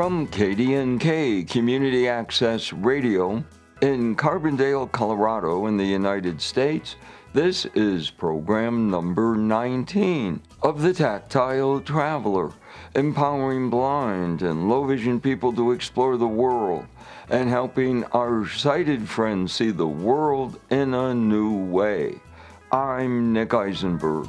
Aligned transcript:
From 0.00 0.28
KDNK 0.28 1.46
Community 1.50 2.08
Access 2.08 2.72
Radio 2.72 3.44
in 3.82 4.16
Carbondale, 4.16 4.90
Colorado, 4.90 5.66
in 5.66 5.76
the 5.76 5.84
United 5.84 6.40
States, 6.40 6.96
this 7.34 7.66
is 7.74 8.08
program 8.08 8.88
number 8.88 9.36
19 9.36 10.40
of 10.62 10.80
The 10.80 10.94
Tactile 10.94 11.80
Traveler, 11.82 12.50
empowering 12.94 13.68
blind 13.68 14.40
and 14.40 14.70
low 14.70 14.86
vision 14.86 15.20
people 15.20 15.52
to 15.52 15.72
explore 15.72 16.16
the 16.16 16.26
world 16.26 16.86
and 17.28 17.50
helping 17.50 18.04
our 18.04 18.48
sighted 18.48 19.06
friends 19.06 19.52
see 19.52 19.70
the 19.70 19.86
world 19.86 20.58
in 20.70 20.94
a 20.94 21.14
new 21.14 21.66
way. 21.66 22.18
I'm 22.72 23.34
Nick 23.34 23.52
Eisenberg. 23.52 24.28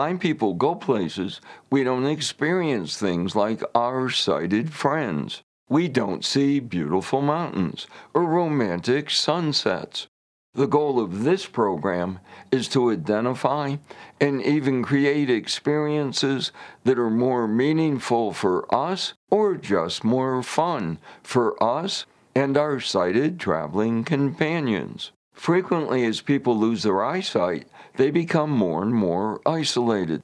Blind 0.00 0.18
people 0.18 0.54
go 0.54 0.74
places, 0.74 1.42
we 1.70 1.84
don't 1.84 2.06
experience 2.06 2.96
things 2.96 3.36
like 3.36 3.62
our 3.74 4.08
sighted 4.08 4.72
friends. 4.72 5.42
We 5.68 5.88
don't 5.88 6.24
see 6.24 6.58
beautiful 6.58 7.20
mountains 7.20 7.86
or 8.14 8.24
romantic 8.24 9.10
sunsets. 9.10 10.08
The 10.54 10.66
goal 10.66 10.98
of 10.98 11.24
this 11.24 11.44
program 11.44 12.18
is 12.50 12.66
to 12.68 12.90
identify 12.90 13.76
and 14.18 14.40
even 14.40 14.82
create 14.82 15.28
experiences 15.28 16.50
that 16.84 16.98
are 16.98 17.10
more 17.10 17.46
meaningful 17.46 18.32
for 18.32 18.74
us 18.74 19.12
or 19.30 19.54
just 19.54 20.02
more 20.02 20.42
fun 20.42 20.96
for 21.22 21.62
us 21.62 22.06
and 22.34 22.56
our 22.56 22.80
sighted 22.80 23.38
traveling 23.38 24.04
companions. 24.04 25.12
Frequently, 25.40 26.04
as 26.04 26.20
people 26.20 26.54
lose 26.54 26.82
their 26.82 27.02
eyesight, 27.02 27.66
they 27.96 28.10
become 28.10 28.50
more 28.50 28.82
and 28.82 28.92
more 28.92 29.40
isolated. 29.46 30.22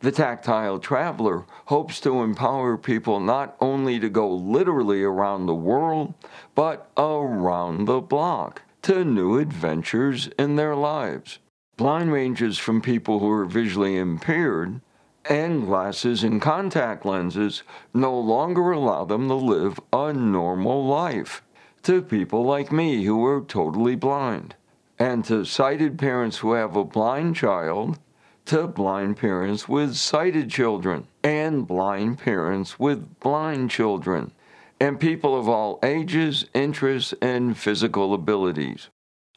The 0.00 0.10
tactile 0.10 0.78
traveler 0.78 1.44
hopes 1.66 2.00
to 2.00 2.22
empower 2.22 2.78
people 2.78 3.20
not 3.20 3.56
only 3.60 4.00
to 4.00 4.08
go 4.08 4.26
literally 4.26 5.02
around 5.02 5.44
the 5.44 5.54
world, 5.54 6.14
but 6.54 6.90
around 6.96 7.84
the 7.84 8.00
block 8.00 8.62
to 8.82 9.04
new 9.04 9.38
adventures 9.38 10.30
in 10.38 10.56
their 10.56 10.74
lives. 10.74 11.40
Blind 11.76 12.10
ranges 12.10 12.56
from 12.56 12.80
people 12.80 13.18
who 13.18 13.30
are 13.30 13.44
visually 13.44 13.98
impaired, 13.98 14.80
and 15.26 15.66
glasses 15.66 16.24
and 16.24 16.40
contact 16.40 17.04
lenses 17.04 17.62
no 17.92 18.18
longer 18.18 18.72
allow 18.72 19.04
them 19.04 19.28
to 19.28 19.34
live 19.34 19.78
a 19.92 20.14
normal 20.14 20.86
life 20.86 21.42
to 21.84 22.00
people 22.00 22.44
like 22.44 22.72
me 22.72 23.04
who 23.04 23.24
are 23.26 23.42
totally 23.42 23.94
blind, 23.94 24.54
and 24.98 25.24
to 25.24 25.44
sighted 25.44 25.98
parents 25.98 26.38
who 26.38 26.52
have 26.52 26.76
a 26.76 26.84
blind 26.84 27.36
child, 27.36 27.98
to 28.46 28.66
blind 28.66 29.16
parents 29.16 29.68
with 29.68 29.94
sighted 29.94 30.50
children, 30.50 31.06
and 31.22 31.66
blind 31.66 32.18
parents 32.18 32.78
with 32.78 33.18
blind 33.20 33.70
children, 33.70 34.32
and 34.80 35.00
people 35.00 35.38
of 35.38 35.48
all 35.48 35.78
ages, 35.82 36.46
interests, 36.54 37.14
and 37.22 37.56
physical 37.56 38.14
abilities. 38.14 38.88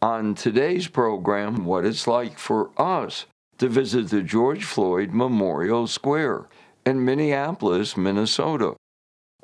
On 0.02 0.36
today's 0.36 0.88
program, 0.88 1.66
what 1.66 1.86
it's 1.86 2.08
like 2.08 2.38
for 2.38 2.70
us 2.78 3.26
to 3.58 3.68
visit 3.68 4.10
the 4.10 4.22
George 4.22 4.64
Floyd 4.64 5.12
Memorial 5.12 5.88
Square 5.88 6.48
in 6.86 7.04
Minneapolis, 7.04 7.98
Minnesota 7.98 8.76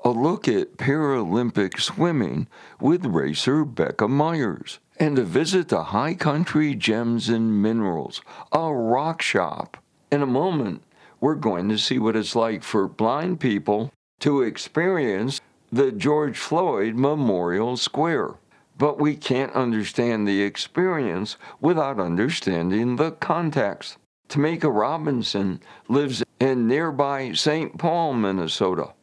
a 0.03 0.09
look 0.09 0.47
at 0.47 0.77
Paralympic 0.77 1.79
swimming 1.79 2.47
with 2.79 3.05
racer 3.05 3.63
Becca 3.63 4.07
Meyers, 4.07 4.79
and 4.99 5.15
to 5.15 5.23
visit 5.23 5.69
the 5.69 5.85
High 5.85 6.13
Country 6.13 6.75
Gems 6.75 7.29
and 7.29 7.61
Minerals, 7.61 8.21
a 8.51 8.73
rock 8.73 9.21
shop. 9.21 9.77
In 10.11 10.21
a 10.21 10.27
moment, 10.27 10.83
we're 11.19 11.35
going 11.35 11.69
to 11.69 11.77
see 11.77 11.99
what 11.99 12.15
it's 12.15 12.35
like 12.35 12.63
for 12.63 12.87
blind 12.87 13.39
people 13.39 13.91
to 14.19 14.41
experience 14.41 15.41
the 15.71 15.91
George 15.91 16.37
Floyd 16.37 16.95
Memorial 16.95 17.77
Square. 17.77 18.35
But 18.77 18.99
we 18.99 19.15
can't 19.15 19.53
understand 19.53 20.27
the 20.27 20.41
experience 20.41 21.37
without 21.59 21.99
understanding 21.99 22.95
the 22.95 23.11
context. 23.11 23.97
Tamika 24.29 24.73
Robinson 24.73 25.61
lives 25.87 26.23
in 26.39 26.67
nearby 26.67 27.33
St. 27.33 27.77
Paul, 27.77 28.13
Minnesota. 28.13 28.93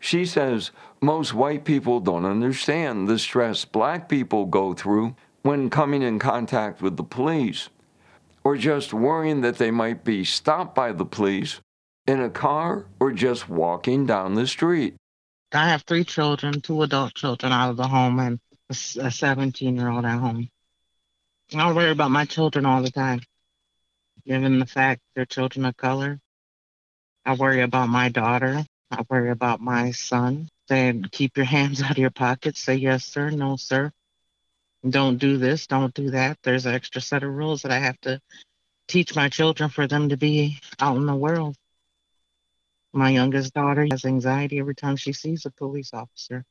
She 0.00 0.24
says 0.26 0.70
most 1.00 1.34
white 1.34 1.64
people 1.64 2.00
don't 2.00 2.24
understand 2.24 3.08
the 3.08 3.18
stress 3.18 3.64
black 3.64 4.08
people 4.08 4.46
go 4.46 4.74
through 4.74 5.14
when 5.42 5.70
coming 5.70 6.02
in 6.02 6.18
contact 6.18 6.82
with 6.82 6.96
the 6.96 7.04
police, 7.04 7.68
or 8.44 8.56
just 8.56 8.92
worrying 8.92 9.40
that 9.42 9.58
they 9.58 9.70
might 9.70 10.04
be 10.04 10.24
stopped 10.24 10.74
by 10.74 10.92
the 10.92 11.04
police 11.04 11.60
in 12.06 12.20
a 12.20 12.30
car 12.30 12.86
or 13.00 13.12
just 13.12 13.48
walking 13.48 14.06
down 14.06 14.34
the 14.34 14.46
street. 14.46 14.96
I 15.52 15.68
have 15.68 15.82
three 15.82 16.04
children, 16.04 16.60
two 16.60 16.82
adult 16.82 17.14
children 17.14 17.52
out 17.52 17.70
of 17.70 17.76
the 17.76 17.88
home, 17.88 18.18
and 18.18 18.40
a 18.68 19.10
17 19.10 19.76
year 19.76 19.88
old 19.88 20.04
at 20.04 20.18
home. 20.18 20.48
I 21.54 21.72
worry 21.72 21.90
about 21.90 22.10
my 22.10 22.24
children 22.26 22.66
all 22.66 22.82
the 22.82 22.90
time, 22.90 23.20
given 24.26 24.58
the 24.58 24.66
fact 24.66 25.00
they're 25.14 25.24
children 25.24 25.64
of 25.64 25.76
color. 25.76 26.20
I 27.24 27.34
worry 27.34 27.62
about 27.62 27.88
my 27.88 28.08
daughter 28.08 28.64
I 28.90 29.04
worry 29.08 29.30
about 29.30 29.60
my 29.60 29.90
son 29.90 30.48
saying, 30.68 31.06
keep 31.10 31.36
your 31.36 31.46
hands 31.46 31.82
out 31.82 31.92
of 31.92 31.98
your 31.98 32.10
pockets. 32.10 32.60
Say 32.60 32.76
yes, 32.76 33.04
sir. 33.04 33.30
No, 33.30 33.56
sir. 33.56 33.92
Don't 34.88 35.18
do 35.18 35.38
this. 35.38 35.66
Don't 35.66 35.94
do 35.94 36.10
that. 36.10 36.38
There's 36.42 36.66
an 36.66 36.74
extra 36.74 37.00
set 37.00 37.22
of 37.22 37.32
rules 37.32 37.62
that 37.62 37.72
I 37.72 37.78
have 37.78 38.00
to 38.02 38.20
teach 38.86 39.16
my 39.16 39.28
children 39.28 39.70
for 39.70 39.86
them 39.86 40.08
to 40.10 40.16
be 40.16 40.58
out 40.78 40.96
in 40.96 41.06
the 41.06 41.14
world. 41.14 41.56
My 42.92 43.10
youngest 43.10 43.52
daughter 43.52 43.86
has 43.90 44.04
anxiety 44.04 44.58
every 44.58 44.74
time 44.74 44.96
she 44.96 45.12
sees 45.12 45.44
a 45.44 45.50
police 45.50 45.90
officer. 45.92 46.44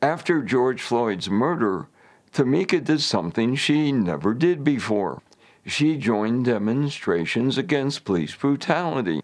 After 0.00 0.42
George 0.42 0.82
Floyd's 0.82 1.28
murder, 1.28 1.88
Tamika 2.32 2.84
did 2.84 3.00
something 3.00 3.56
she 3.56 3.90
never 3.90 4.34
did 4.34 4.62
before. 4.62 5.22
She 5.66 5.96
joined 5.96 6.44
demonstrations 6.44 7.56
against 7.56 8.04
police 8.04 8.34
brutality 8.34 9.22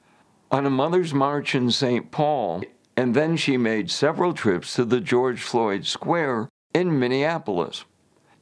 on 0.50 0.66
a 0.66 0.70
Mother's 0.70 1.12
March 1.12 1.54
in 1.54 1.70
St. 1.70 2.10
Paul, 2.10 2.64
and 3.00 3.14
then 3.14 3.34
she 3.34 3.56
made 3.56 3.90
several 3.90 4.34
trips 4.34 4.74
to 4.74 4.84
the 4.84 5.00
George 5.00 5.40
Floyd 5.40 5.86
Square 5.86 6.50
in 6.74 6.98
Minneapolis. 6.98 7.86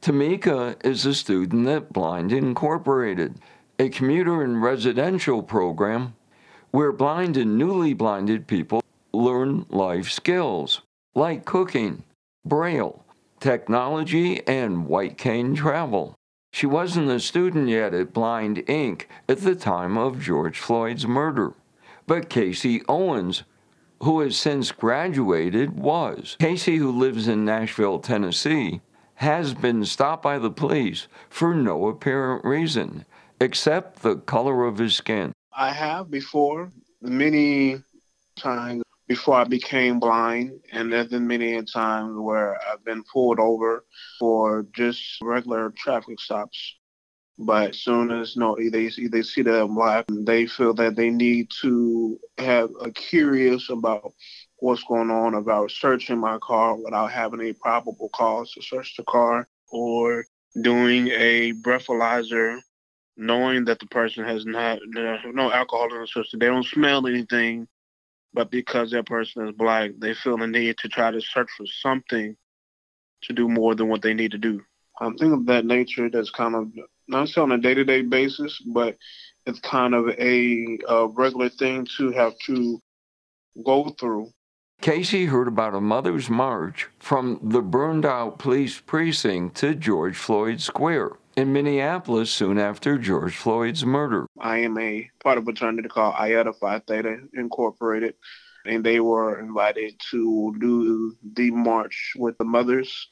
Tamika 0.01 0.75
is 0.85 1.05
a 1.05 1.13
student 1.13 1.65
at 1.69 1.93
Blind 1.93 2.33
Incorporated, 2.33 3.35
a 3.79 3.87
commuter 3.87 4.43
and 4.43 4.61
residential 4.61 5.41
program 5.41 6.13
where 6.71 6.91
blind 6.91 7.37
and 7.37 7.57
newly 7.57 7.93
blinded 7.93 8.47
people 8.47 8.83
learn 9.13 9.65
life 9.69 10.11
skills 10.11 10.81
like 11.15 11.45
cooking, 11.45 12.03
braille, 12.43 13.05
technology, 13.39 14.45
and 14.45 14.87
white 14.87 15.17
cane 15.17 15.55
travel. 15.55 16.15
She 16.51 16.65
wasn't 16.65 17.09
a 17.09 17.21
student 17.21 17.69
yet 17.69 17.93
at 17.93 18.11
Blind 18.11 18.57
Inc. 18.67 19.03
at 19.29 19.39
the 19.39 19.55
time 19.55 19.97
of 19.97 20.19
George 20.19 20.59
Floyd's 20.59 21.07
murder 21.07 21.53
but 22.09 22.27
Casey 22.27 22.81
Owens, 22.89 23.43
who 24.01 24.21
has 24.21 24.37
since 24.37 24.71
graduated, 24.71 25.77
was. 25.77 26.35
Casey, 26.39 26.77
who 26.77 26.91
lives 26.91 27.27
in 27.27 27.45
Nashville, 27.45 27.99
Tennessee, 27.99 28.81
has 29.15 29.53
been 29.53 29.83
stopped 29.85 30.23
by 30.23 30.39
the 30.39 30.51
police 30.51 31.07
for 31.29 31.53
no 31.53 31.87
apparent 31.87 32.45
reason 32.45 33.05
except 33.41 34.01
the 34.01 34.15
color 34.15 34.65
of 34.65 34.77
his 34.77 34.95
skin. 34.95 35.33
I 35.55 35.71
have 35.71 36.09
before, 36.09 36.71
many 37.01 37.83
times 38.37 38.83
before 39.07 39.35
I 39.35 39.43
became 39.43 39.99
blind, 39.99 40.59
and 40.71 40.93
there's 40.93 41.07
been 41.07 41.27
many 41.27 41.61
times 41.63 42.17
where 42.17 42.59
I've 42.69 42.85
been 42.85 43.03
pulled 43.11 43.39
over 43.39 43.83
for 44.19 44.65
just 44.73 45.17
regular 45.21 45.71
traffic 45.71 46.19
stops 46.19 46.75
but 47.41 47.69
as 47.69 47.79
soon 47.79 48.11
as 48.11 48.35
you 48.35 48.41
know, 48.41 48.57
they 48.57 48.91
they 49.07 49.21
see 49.21 49.41
that 49.43 49.61
I'm 49.61 49.73
black, 49.73 50.05
they 50.09 50.45
feel 50.45 50.73
that 50.73 50.97
they 50.97 51.09
need 51.09 51.49
to 51.61 52.19
have 52.37 52.69
a 52.81 52.91
curious 52.91 53.69
about 53.69 54.11
what's 54.57 54.83
going 54.83 55.09
on 55.09 55.35
about 55.35 55.71
searching 55.71 56.19
my 56.19 56.37
car 56.39 56.75
without 56.75 57.11
having 57.11 57.39
a 57.39 57.53
probable 57.53 58.09
cause 58.13 58.51
to 58.51 58.61
search 58.61 58.93
the 58.97 59.03
car 59.03 59.47
or 59.71 60.25
doing 60.61 61.07
a 61.07 61.53
breathalyzer 61.53 62.59
knowing 63.15 63.63
that 63.65 63.79
the 63.79 63.85
person 63.87 64.25
has 64.25 64.45
not 64.45 64.79
no 64.85 65.49
alcohol 65.49 65.93
in 65.93 66.01
the 66.01 66.07
system. 66.07 66.39
They 66.39 66.47
don't 66.47 66.65
smell 66.65 67.07
anything, 67.07 67.69
but 68.33 68.51
because 68.51 68.91
that 68.91 69.05
person 69.05 69.47
is 69.47 69.55
black, 69.55 69.91
they 69.97 70.13
feel 70.13 70.37
the 70.37 70.47
need 70.47 70.77
to 70.79 70.89
try 70.89 71.09
to 71.09 71.21
search 71.21 71.49
for 71.55 71.65
something 71.67 72.35
to 73.23 73.33
do 73.33 73.47
more 73.47 73.75
than 73.75 73.87
what 73.87 74.01
they 74.01 74.13
need 74.13 74.31
to 74.31 74.37
do. 74.37 74.61
I'm 74.99 75.17
thinking 75.17 75.39
of 75.39 75.45
that 75.45 75.65
nature 75.65 76.09
that's 76.09 76.31
kind 76.31 76.55
of 76.55 76.71
not 77.09 77.29
so 77.29 77.43
on 77.43 77.51
a 77.51 77.57
day 77.57 77.73
to 77.73 77.83
day 77.83 78.01
basis, 78.01 78.61
but 78.65 78.97
it's 79.45 79.59
kind 79.59 79.93
of 79.93 80.09
a, 80.09 80.77
a 80.87 81.07
regular 81.07 81.49
thing 81.49 81.87
to 81.97 82.11
have 82.11 82.37
to 82.45 82.79
go 83.65 83.89
through. 83.99 84.29
Casey 84.81 85.25
heard 85.25 85.47
about 85.49 85.75
a 85.75 85.81
mother's 85.81 86.29
march 86.29 86.87
from 86.99 87.39
the 87.43 87.61
burned 87.61 88.05
out 88.05 88.39
police 88.39 88.79
precinct 88.79 89.57
to 89.57 89.75
George 89.75 90.15
Floyd 90.15 90.61
Square 90.61 91.17
in 91.35 91.51
Minneapolis 91.51 92.31
soon 92.31 92.57
after 92.57 92.97
George 92.97 93.35
Floyd's 93.35 93.85
murder. 93.85 94.25
I 94.39 94.59
am 94.59 94.77
a 94.77 95.09
part 95.21 95.37
of 95.37 95.43
a 95.43 95.45
fraternity 95.45 95.89
called 95.89 96.15
Iota 96.17 96.53
Phi 96.53 96.79
Theta 96.79 97.17
Incorporated, 97.33 98.13
and 98.65 98.83
they 98.83 99.01
were 99.01 99.39
invited 99.39 99.99
to 100.11 100.55
do 100.59 101.15
the 101.33 101.51
march 101.51 102.13
with 102.17 102.37
the 102.37 102.45
mothers. 102.45 103.09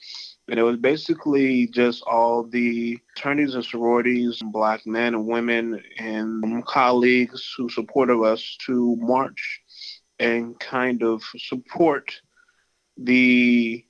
And 0.49 0.59
it 0.59 0.63
was 0.63 0.77
basically 0.77 1.67
just 1.67 2.03
all 2.03 2.43
the 2.43 2.97
attorneys 3.15 3.55
and 3.55 3.65
sororities, 3.65 4.41
black 4.41 4.85
men 4.85 5.13
and 5.13 5.27
women, 5.27 5.81
and 5.97 6.65
colleagues 6.65 7.53
who 7.57 7.69
supported 7.69 8.21
us 8.21 8.57
to 8.65 8.95
march 8.99 9.61
and 10.19 10.57
kind 10.59 11.03
of 11.03 11.21
support 11.37 12.21
the 12.97 13.83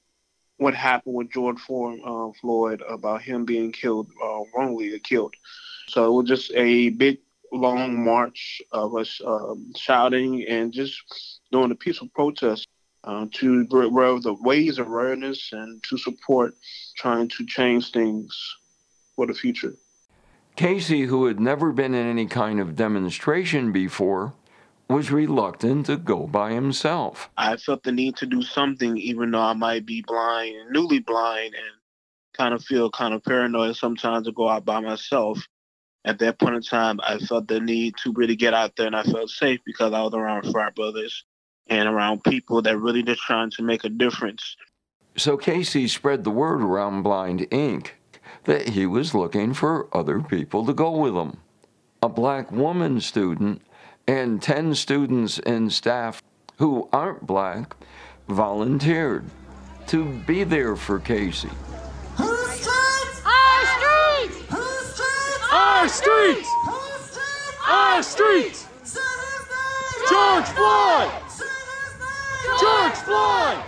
what 0.57 0.73
happened 0.73 1.15
with 1.15 1.31
George 1.31 1.59
uh, 1.69 2.31
Floyd 2.41 2.81
about 2.89 3.21
him 3.21 3.45
being 3.45 3.71
killed, 3.71 4.09
uh, 4.23 4.39
wrongly 4.55 4.99
killed. 4.99 5.35
So 5.87 6.05
it 6.05 6.11
was 6.11 6.27
just 6.27 6.51
a 6.55 6.89
big, 6.89 7.19
long 7.53 8.03
march 8.03 8.61
of 8.71 8.95
us 8.95 9.21
um, 9.23 9.71
shouting 9.77 10.43
and 10.47 10.73
just 10.73 11.39
doing 11.51 11.69
a 11.69 11.75
peaceful 11.75 12.09
protest 12.15 12.67
uh, 13.07 13.25
to 13.31 13.65
raise 13.71 14.23
the 14.23 14.33
ways 14.41 14.77
of 14.77 14.87
awareness 14.87 15.53
and 15.53 15.81
to 15.83 15.97
support 15.97 16.53
trying 16.97 17.29
to 17.29 17.45
change 17.45 17.91
things 17.91 18.37
for 19.15 19.25
the 19.25 19.33
future. 19.33 19.75
Casey, 20.57 21.03
who 21.03 21.25
had 21.25 21.39
never 21.39 21.71
been 21.71 21.93
in 21.93 22.05
any 22.05 22.25
kind 22.25 22.59
of 22.59 22.75
demonstration 22.75 23.71
before, 23.71 24.33
was 24.89 25.09
reluctant 25.09 25.85
to 25.85 25.95
go 25.95 26.27
by 26.27 26.51
himself. 26.51 27.29
I 27.37 27.55
felt 27.55 27.83
the 27.83 27.93
need 27.93 28.17
to 28.17 28.25
do 28.25 28.41
something, 28.41 28.97
even 28.97 29.31
though 29.31 29.41
I 29.41 29.53
might 29.53 29.85
be 29.85 30.03
blind, 30.05 30.71
newly 30.71 30.99
blind, 30.99 31.55
and 31.55 31.75
kind 32.33 32.53
of 32.53 32.63
feel 32.63 32.89
kind 32.89 33.13
of 33.13 33.23
paranoid 33.23 33.77
sometimes 33.77 34.25
to 34.27 34.33
go 34.33 34.49
out 34.49 34.65
by 34.65 34.81
myself. 34.81 35.39
At 36.03 36.19
that 36.19 36.39
point 36.39 36.55
in 36.55 36.61
time, 36.61 36.99
I 37.03 37.19
felt 37.19 37.47
the 37.47 37.59
need 37.59 37.95
to 38.03 38.11
really 38.13 38.35
get 38.35 38.53
out 38.53 38.75
there, 38.75 38.87
and 38.87 38.95
I 38.95 39.03
felt 39.03 39.29
safe 39.29 39.61
because 39.65 39.93
I 39.93 40.01
was 40.01 40.13
around 40.13 40.51
frat 40.51 40.75
brothers 40.75 41.23
and 41.69 41.87
around 41.87 42.23
people 42.23 42.61
that 42.61 42.77
really 42.77 43.03
just 43.03 43.21
trying 43.21 43.51
to 43.51 43.63
make 43.63 43.83
a 43.83 43.89
difference. 43.89 44.55
So 45.15 45.37
Casey 45.37 45.87
spread 45.87 46.23
the 46.23 46.31
word 46.31 46.61
around 46.61 47.03
Blind 47.03 47.41
Inc. 47.49 47.89
that 48.43 48.69
he 48.69 48.85
was 48.85 49.15
looking 49.15 49.53
for 49.53 49.87
other 49.95 50.21
people 50.21 50.65
to 50.65 50.73
go 50.73 50.91
with 50.91 51.15
him. 51.15 51.37
A 52.03 52.09
black 52.09 52.51
woman 52.51 53.01
student 53.01 53.61
and 54.07 54.41
10 54.41 54.75
students 54.75 55.39
and 55.39 55.73
staff 55.73 56.21
who 56.59 56.87
aren't 56.93 57.25
black 57.25 57.75
volunteered 58.29 59.25
to 59.87 60.05
be 60.27 60.43
there 60.43 60.75
for 60.75 60.99
Casey. 60.99 61.49
Whose 62.17 62.49
streets? 62.51 63.21
Our 63.25 63.65
streets! 63.65 64.37
Whose 64.49 64.87
streets? 64.93 65.51
Our 65.51 65.87
streets! 65.87 66.49
Whose 66.65 67.01
streets? 67.09 67.57
Our 67.67 68.03
streets! 68.03 68.67
George 70.09 70.45
Floyd! 70.55 71.26
George 72.59 72.93
Floyd! 72.93 73.63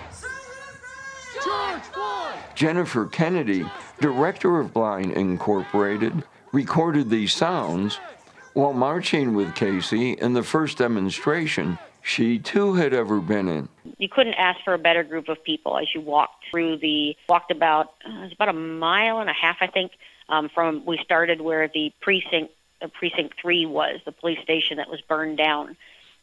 George 1.43 1.81
Floyd! 1.83 2.35
Jennifer 2.55 3.05
Kennedy, 3.07 3.65
director 3.99 4.59
of 4.59 4.73
Blind 4.73 5.13
Incorporated, 5.13 6.23
recorded 6.51 7.09
these 7.09 7.33
sounds 7.33 7.99
while 8.53 8.73
marching 8.73 9.33
with 9.33 9.55
Casey 9.55 10.13
in 10.13 10.33
the 10.33 10.43
first 10.43 10.77
demonstration 10.77 11.77
she 12.01 12.39
too 12.39 12.73
had 12.73 12.93
ever 12.93 13.19
been 13.19 13.47
in. 13.47 13.69
You 13.97 14.09
couldn't 14.09 14.33
ask 14.35 14.59
for 14.63 14.73
a 14.73 14.79
better 14.79 15.03
group 15.03 15.29
of 15.29 15.43
people 15.43 15.77
as 15.77 15.87
you 15.93 16.01
walked 16.01 16.45
through 16.49 16.77
the 16.77 17.15
walked 17.27 17.51
about 17.51 17.93
uh, 18.07 18.19
it 18.19 18.23
was 18.23 18.33
about 18.33 18.49
a 18.49 18.53
mile 18.53 19.19
and 19.19 19.29
a 19.29 19.33
half 19.33 19.57
I 19.61 19.67
think 19.67 19.91
um, 20.29 20.49
from 20.49 20.85
we 20.85 20.97
started 21.03 21.41
where 21.41 21.67
the 21.67 21.91
precinct 22.01 22.53
uh, 22.81 22.87
precinct 22.87 23.35
three 23.41 23.65
was 23.65 23.99
the 24.05 24.11
police 24.11 24.39
station 24.41 24.77
that 24.77 24.89
was 24.89 25.01
burned 25.01 25.37
down, 25.37 25.75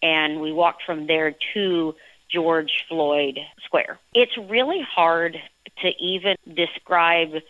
and 0.02 0.40
we 0.40 0.52
walked 0.52 0.82
from 0.84 1.06
there 1.06 1.34
to 1.54 1.94
George 2.28 2.84
Floyd 2.88 3.38
Square. 3.64 3.98
It's 4.14 4.36
really 4.36 4.80
hard 4.82 5.36
to 5.82 5.88
even 6.00 6.36
describe 6.52 7.42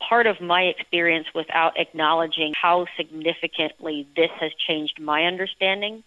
part 0.00 0.26
of 0.26 0.40
my 0.40 0.62
experience 0.62 1.28
without 1.34 1.78
acknowledging 1.78 2.52
how 2.60 2.86
significantly 2.96 4.06
this 4.16 4.30
has 4.40 4.52
changed 4.54 5.00
my 5.00 5.24
understanding 5.24 6.02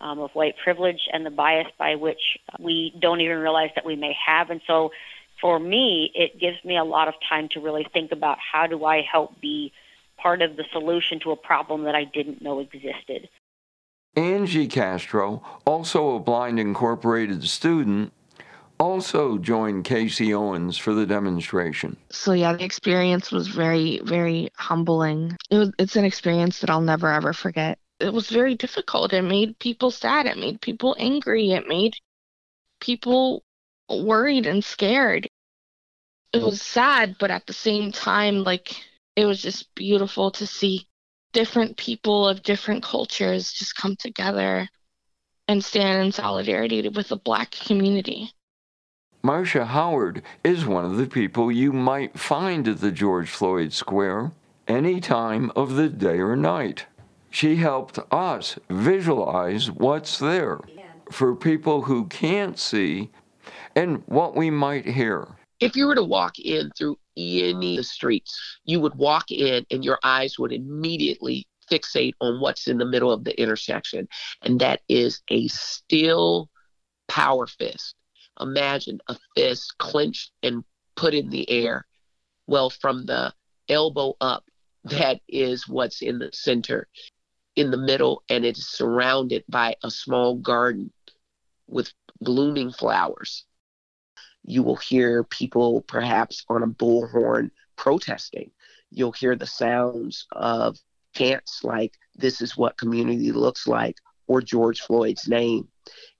um, 0.00 0.18
of 0.18 0.30
white 0.34 0.54
privilege 0.62 1.08
and 1.12 1.24
the 1.24 1.30
bias 1.30 1.68
by 1.78 1.94
which 1.96 2.38
we 2.58 2.94
don't 2.98 3.20
even 3.20 3.38
realize 3.38 3.70
that 3.74 3.84
we 3.84 3.96
may 3.96 4.16
have. 4.26 4.50
And 4.50 4.60
so 4.66 4.92
for 5.40 5.58
me, 5.58 6.10
it 6.14 6.38
gives 6.38 6.62
me 6.64 6.76
a 6.76 6.84
lot 6.84 7.08
of 7.08 7.14
time 7.28 7.48
to 7.50 7.60
really 7.60 7.86
think 7.92 8.12
about 8.12 8.38
how 8.38 8.66
do 8.66 8.84
I 8.84 9.02
help 9.02 9.40
be 9.40 9.72
part 10.16 10.42
of 10.42 10.56
the 10.56 10.64
solution 10.72 11.20
to 11.20 11.32
a 11.32 11.36
problem 11.36 11.84
that 11.84 11.94
I 11.94 12.04
didn't 12.04 12.40
know 12.40 12.60
existed. 12.60 13.28
Angie 14.16 14.68
Castro, 14.68 15.42
also 15.66 16.14
a 16.14 16.20
Blind 16.20 16.60
Incorporated 16.60 17.44
student, 17.44 18.12
also 18.78 19.38
joined 19.38 19.84
Casey 19.84 20.32
Owens 20.34 20.76
for 20.76 20.94
the 20.94 21.06
demonstration. 21.06 21.96
So 22.10 22.32
yeah, 22.32 22.52
the 22.52 22.64
experience 22.64 23.32
was 23.32 23.48
very, 23.48 24.00
very 24.04 24.50
humbling. 24.56 25.36
It 25.50 25.58
was, 25.58 25.72
it's 25.78 25.96
an 25.96 26.04
experience 26.04 26.60
that 26.60 26.70
I'll 26.70 26.80
never 26.80 27.10
ever 27.10 27.32
forget. 27.32 27.78
It 28.00 28.12
was 28.12 28.28
very 28.28 28.54
difficult. 28.54 29.12
It 29.12 29.22
made 29.22 29.58
people 29.58 29.90
sad. 29.90 30.26
It 30.26 30.36
made 30.36 30.60
people 30.60 30.96
angry. 30.98 31.52
It 31.52 31.68
made 31.68 31.94
people 32.80 33.44
worried 33.88 34.46
and 34.46 34.64
scared. 34.64 35.28
It 36.32 36.42
was 36.42 36.60
sad, 36.60 37.16
but 37.20 37.30
at 37.30 37.46
the 37.46 37.52
same 37.52 37.92
time, 37.92 38.42
like 38.42 38.74
it 39.14 39.24
was 39.24 39.40
just 39.40 39.72
beautiful 39.76 40.32
to 40.32 40.46
see 40.46 40.88
different 41.34 41.76
people 41.76 42.26
of 42.26 42.42
different 42.42 42.82
cultures 42.82 43.52
just 43.52 43.76
come 43.76 43.96
together 43.96 44.66
and 45.46 45.62
stand 45.62 46.06
in 46.06 46.12
solidarity 46.12 46.88
with 46.88 47.08
the 47.08 47.16
black 47.16 47.50
community. 47.50 48.30
Marcia 49.22 49.66
Howard 49.66 50.22
is 50.42 50.64
one 50.64 50.84
of 50.84 50.96
the 50.96 51.06
people 51.06 51.52
you 51.52 51.72
might 51.72 52.18
find 52.18 52.66
at 52.68 52.80
the 52.80 52.90
George 52.90 53.28
Floyd 53.28 53.72
Square 53.72 54.32
any 54.68 55.00
time 55.00 55.50
of 55.56 55.74
the 55.74 55.88
day 55.88 56.18
or 56.18 56.36
night. 56.36 56.86
She 57.30 57.56
helped 57.56 57.98
us 58.10 58.58
visualize 58.70 59.70
what's 59.70 60.18
there 60.18 60.60
for 61.10 61.34
people 61.34 61.82
who 61.82 62.06
can't 62.06 62.58
see 62.58 63.10
and 63.74 64.02
what 64.06 64.36
we 64.36 64.50
might 64.50 64.86
hear. 64.86 65.28
If 65.64 65.76
you 65.76 65.86
were 65.86 65.94
to 65.94 66.04
walk 66.04 66.38
in 66.38 66.70
through 66.76 66.98
any 67.16 67.74
of 67.74 67.78
the 67.78 67.84
streets, 67.84 68.58
you 68.64 68.80
would 68.80 68.94
walk 68.96 69.30
in 69.30 69.64
and 69.70 69.84
your 69.84 69.98
eyes 70.04 70.38
would 70.38 70.52
immediately 70.52 71.46
fixate 71.70 72.14
on 72.20 72.40
what's 72.40 72.68
in 72.68 72.78
the 72.78 72.84
middle 72.84 73.10
of 73.10 73.24
the 73.24 73.40
intersection, 73.40 74.06
and 74.42 74.60
that 74.60 74.82
is 74.88 75.22
a 75.30 75.48
still 75.48 76.50
power 77.08 77.46
fist 77.46 77.94
imagine 78.40 79.00
a 79.08 79.16
fist 79.36 79.76
clenched 79.78 80.32
and 80.42 80.64
put 80.96 81.14
in 81.14 81.30
the 81.30 81.48
air. 81.50 81.86
Well, 82.46 82.70
from 82.70 83.06
the 83.06 83.32
elbow 83.68 84.16
up, 84.20 84.44
that 84.84 85.20
is 85.28 85.68
what's 85.68 86.02
in 86.02 86.18
the 86.18 86.30
center, 86.32 86.88
in 87.56 87.70
the 87.70 87.76
middle, 87.76 88.22
and 88.28 88.44
it 88.44 88.58
is 88.58 88.68
surrounded 88.68 89.44
by 89.48 89.76
a 89.82 89.90
small 89.90 90.36
garden 90.36 90.92
with 91.66 91.92
blooming 92.20 92.72
flowers. 92.72 93.46
You 94.44 94.62
will 94.62 94.76
hear 94.76 95.24
people 95.24 95.82
perhaps 95.82 96.44
on 96.48 96.62
a 96.62 96.66
bullhorn 96.66 97.50
protesting. 97.76 98.50
You'll 98.90 99.12
hear 99.12 99.36
the 99.36 99.46
sounds 99.46 100.26
of 100.32 100.78
chants 101.14 101.64
like, 101.64 101.94
This 102.14 102.40
is 102.40 102.56
what 102.56 102.78
community 102.78 103.32
looks 103.32 103.66
like, 103.66 103.96
or 104.26 104.42
George 104.42 104.80
Floyd's 104.80 105.28
name. 105.28 105.68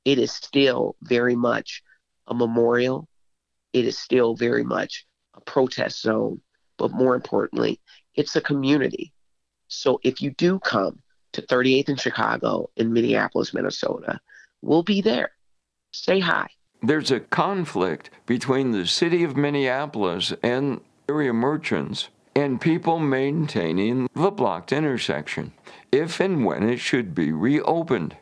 It 0.04 0.18
is 0.18 0.32
still 0.32 0.96
very 1.02 1.36
much 1.36 1.82
a 2.26 2.34
memorial, 2.34 3.08
it 3.72 3.84
is 3.84 3.98
still 3.98 4.34
very 4.34 4.64
much 4.64 5.06
a 5.34 5.40
protest 5.40 6.00
zone. 6.00 6.40
But 6.78 6.92
more 6.92 7.14
importantly, 7.14 7.80
it's 8.14 8.36
a 8.36 8.40
community. 8.40 9.12
So 9.68 10.00
if 10.02 10.20
you 10.20 10.30
do 10.30 10.58
come 10.58 11.00
to 11.32 11.42
38th 11.42 11.88
in 11.90 11.96
Chicago 11.96 12.70
in 12.76 12.92
Minneapolis, 12.92 13.54
Minnesota, 13.54 14.20
we'll 14.62 14.82
be 14.82 15.00
there. 15.00 15.32
Say 15.92 16.20
hi. 16.20 16.48
There's 16.86 17.10
a 17.10 17.20
conflict 17.20 18.10
between 18.26 18.72
the 18.72 18.86
city 18.86 19.24
of 19.24 19.38
Minneapolis 19.38 20.34
and 20.42 20.82
area 21.08 21.32
merchants 21.32 22.10
and 22.36 22.60
people 22.60 22.98
maintaining 22.98 24.06
the 24.14 24.30
blocked 24.30 24.70
intersection 24.70 25.52
if 25.90 26.20
and 26.20 26.44
when 26.44 26.68
it 26.68 26.76
should 26.76 27.14
be 27.14 27.32
reopened. 27.32 28.18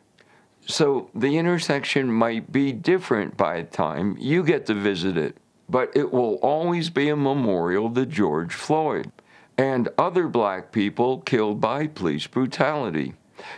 So 0.64 1.10
the 1.12 1.38
intersection 1.38 2.12
might 2.12 2.52
be 2.52 2.70
different 2.70 3.36
by 3.36 3.62
the 3.62 3.68
time 3.68 4.16
you 4.20 4.44
get 4.44 4.66
to 4.66 4.74
visit 4.74 5.16
it, 5.16 5.38
but 5.68 5.90
it 5.96 6.12
will 6.12 6.36
always 6.36 6.88
be 6.88 7.08
a 7.08 7.16
memorial 7.16 7.90
to 7.90 8.06
George 8.06 8.54
Floyd 8.54 9.10
and 9.58 9.88
other 9.98 10.28
black 10.28 10.70
people 10.70 11.18
killed 11.22 11.60
by 11.60 11.88
police 11.88 12.28
brutality. 12.28 13.14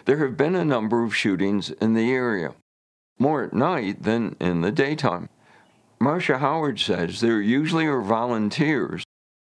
There 0.06 0.26
have 0.26 0.38
been 0.38 0.54
a 0.54 0.64
number 0.64 1.04
of 1.04 1.14
shootings 1.14 1.68
in 1.73 1.92
the 1.92 2.11
area, 2.11 2.54
more 3.18 3.44
at 3.44 3.52
night 3.52 4.02
than 4.02 4.37
in 4.40 4.61
the 4.61 4.73
daytime. 4.73 5.28
Marcia 6.00 6.38
Howard 6.38 6.80
says 6.80 7.21
there 7.21 7.40
usually 7.40 7.87
are 7.87 8.00
volunteers 8.00 9.04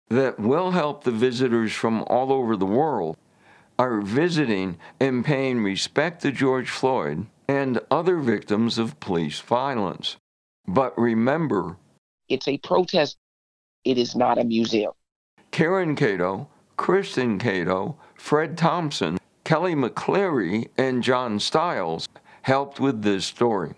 that 0.10 0.40
will 0.40 0.72
help 0.72 1.04
the 1.04 1.12
visitors 1.12 1.72
from 1.72 2.04
all 2.08 2.34
over 2.34 2.56
the 2.56 2.66
world 2.66 3.16
are 3.78 4.02
visiting 4.02 4.78
and 5.00 5.24
paying 5.24 5.64
respect 5.64 6.22
to 6.22 6.32
George 6.32 6.70
Floyd 6.70 7.26
and 7.48 7.80
other 7.90 8.18
victims 8.18 8.78
of 8.78 9.00
police 9.00 9.40
violence. 9.40 10.18
But 10.68 10.98
remember, 11.00 11.78
it's 12.28 12.48
a 12.48 12.58
protest, 12.58 13.18
it 13.86 13.98
is 13.98 14.16
not 14.16 14.38
a 14.38 14.44
museum. 14.44 14.92
Karen 15.52 15.96
Cato, 15.96 16.48
Kristen 16.76 17.40
Cato, 17.40 17.98
Fred 18.16 18.58
Thompson, 18.58 19.18
Kelly 19.46 19.74
McCleary, 19.74 20.68
and 20.78 21.02
John 21.02 21.40
Stiles 21.40 22.08
helped 22.41 22.79
with 22.79 23.01
this 23.01 23.25
story. 23.25 23.75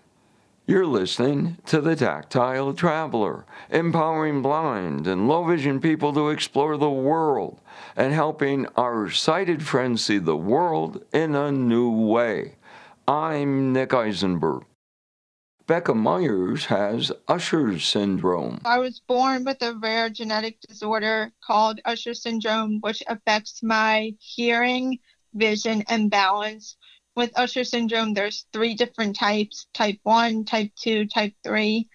You're 0.64 0.86
listening 0.86 1.58
to 1.66 1.80
The 1.80 1.96
Tactile 1.96 2.72
Traveler, 2.72 3.44
empowering 3.68 4.42
blind 4.42 5.08
and 5.08 5.26
low 5.26 5.44
vision 5.44 5.80
people 5.80 6.12
to 6.12 6.28
explore 6.28 6.76
the 6.76 6.90
world 6.90 7.60
and 7.96 8.14
helping 8.14 8.66
our 8.76 9.10
sighted 9.10 9.64
friends 9.64 10.04
see 10.04 10.18
the 10.18 10.36
world 10.36 11.04
in 11.12 11.34
a 11.34 11.50
new 11.50 11.90
way. 11.90 12.54
I'm 13.08 13.72
Nick 13.72 13.92
Eisenberg. 13.92 14.64
Becca 15.66 15.94
Meyers 15.94 16.66
has 16.66 17.10
Usher's 17.26 17.84
syndrome. 17.84 18.60
I 18.64 18.78
was 18.78 19.00
born 19.00 19.44
with 19.44 19.62
a 19.62 19.74
rare 19.74 20.10
genetic 20.10 20.60
disorder 20.60 21.32
called 21.44 21.80
Usher 21.84 22.14
syndrome, 22.14 22.78
which 22.80 23.02
affects 23.08 23.62
my 23.62 24.14
hearing, 24.20 25.00
vision, 25.34 25.82
and 25.88 26.10
balance 26.10 26.76
with 27.14 27.30
Usher 27.36 27.64
syndrome, 27.64 28.14
there's 28.14 28.46
three 28.52 28.74
different 28.74 29.16
types 29.16 29.66
type 29.74 29.98
1, 30.02 30.44
type 30.44 30.70
2, 30.76 31.06
type 31.06 31.34
3. 31.44 31.88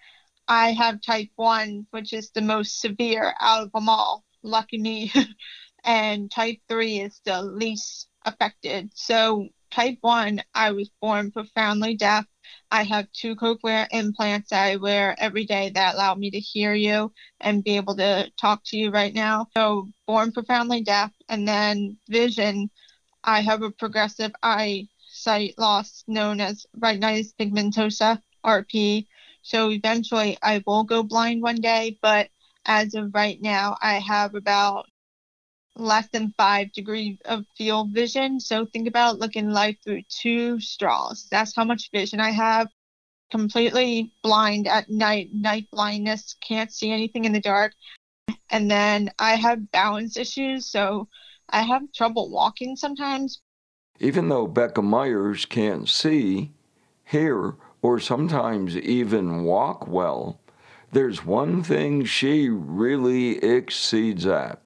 I 0.46 0.72
have 0.72 1.02
type 1.02 1.28
1, 1.36 1.86
which 1.90 2.12
is 2.12 2.30
the 2.30 2.40
most 2.40 2.80
severe 2.80 3.34
out 3.40 3.64
of 3.64 3.72
them 3.72 3.88
all. 3.88 4.24
Lucky 4.42 4.78
me. 4.78 5.12
and 5.84 6.30
type 6.30 6.58
3 6.68 7.00
is 7.00 7.20
the 7.24 7.42
least 7.42 8.08
affected. 8.24 8.90
So, 8.94 9.48
type 9.70 9.98
1, 10.00 10.42
I 10.54 10.70
was 10.72 10.90
born 11.00 11.30
profoundly 11.32 11.96
deaf. 11.96 12.24
I 12.70 12.84
have 12.84 13.12
two 13.12 13.36
cochlear 13.36 13.86
implants 13.90 14.52
I 14.52 14.76
wear 14.76 15.14
every 15.18 15.44
day 15.44 15.70
that 15.74 15.94
allow 15.94 16.14
me 16.14 16.30
to 16.30 16.40
hear 16.40 16.72
you 16.74 17.12
and 17.40 17.64
be 17.64 17.76
able 17.76 17.96
to 17.96 18.30
talk 18.40 18.62
to 18.66 18.78
you 18.78 18.90
right 18.90 19.12
now. 19.12 19.48
So, 19.56 19.88
born 20.06 20.32
profoundly 20.32 20.82
deaf. 20.82 21.10
And 21.28 21.46
then 21.46 21.98
vision, 22.08 22.70
I 23.24 23.40
have 23.42 23.62
a 23.62 23.70
progressive 23.70 24.32
eye 24.42 24.88
sight 25.28 25.52
loss 25.58 26.04
known 26.06 26.40
as 26.40 26.66
retinitis 26.78 27.34
pigmentosa, 27.38 28.18
RP. 28.46 29.06
So 29.42 29.70
eventually 29.70 30.38
I 30.42 30.62
will 30.66 30.84
go 30.84 31.02
blind 31.02 31.42
one 31.42 31.60
day, 31.60 31.98
but 32.00 32.30
as 32.64 32.94
of 32.94 33.14
right 33.14 33.38
now, 33.42 33.76
I 33.82 33.98
have 33.98 34.34
about 34.34 34.86
less 35.76 36.08
than 36.08 36.32
five 36.38 36.72
degrees 36.72 37.18
of 37.26 37.44
field 37.58 37.90
vision. 37.92 38.40
So 38.40 38.64
think 38.64 38.88
about 38.88 39.18
looking 39.18 39.50
life 39.50 39.76
through 39.84 40.04
two 40.08 40.60
straws. 40.60 41.26
That's 41.30 41.54
how 41.54 41.64
much 41.64 41.90
vision 41.92 42.20
I 42.20 42.30
have. 42.30 42.68
Completely 43.30 44.10
blind 44.22 44.66
at 44.66 44.88
night, 44.88 45.28
night 45.34 45.66
blindness, 45.70 46.36
can't 46.40 46.72
see 46.72 46.90
anything 46.90 47.26
in 47.26 47.34
the 47.34 47.40
dark. 47.40 47.74
And 48.48 48.70
then 48.70 49.10
I 49.18 49.34
have 49.34 49.70
balance 49.72 50.16
issues, 50.16 50.70
so 50.70 51.06
I 51.50 51.60
have 51.60 51.92
trouble 51.92 52.30
walking 52.30 52.76
sometimes, 52.76 53.42
even 54.00 54.28
though 54.28 54.46
Becca 54.46 54.82
Meyers 54.82 55.44
can't 55.44 55.88
see, 55.88 56.52
hear, 57.04 57.54
or 57.82 57.98
sometimes 57.98 58.76
even 58.76 59.44
walk 59.44 59.86
well, 59.88 60.40
there's 60.92 61.24
one 61.24 61.62
thing 61.62 62.04
she 62.04 62.48
really 62.48 63.38
exceeds 63.44 64.26
at. 64.26 64.62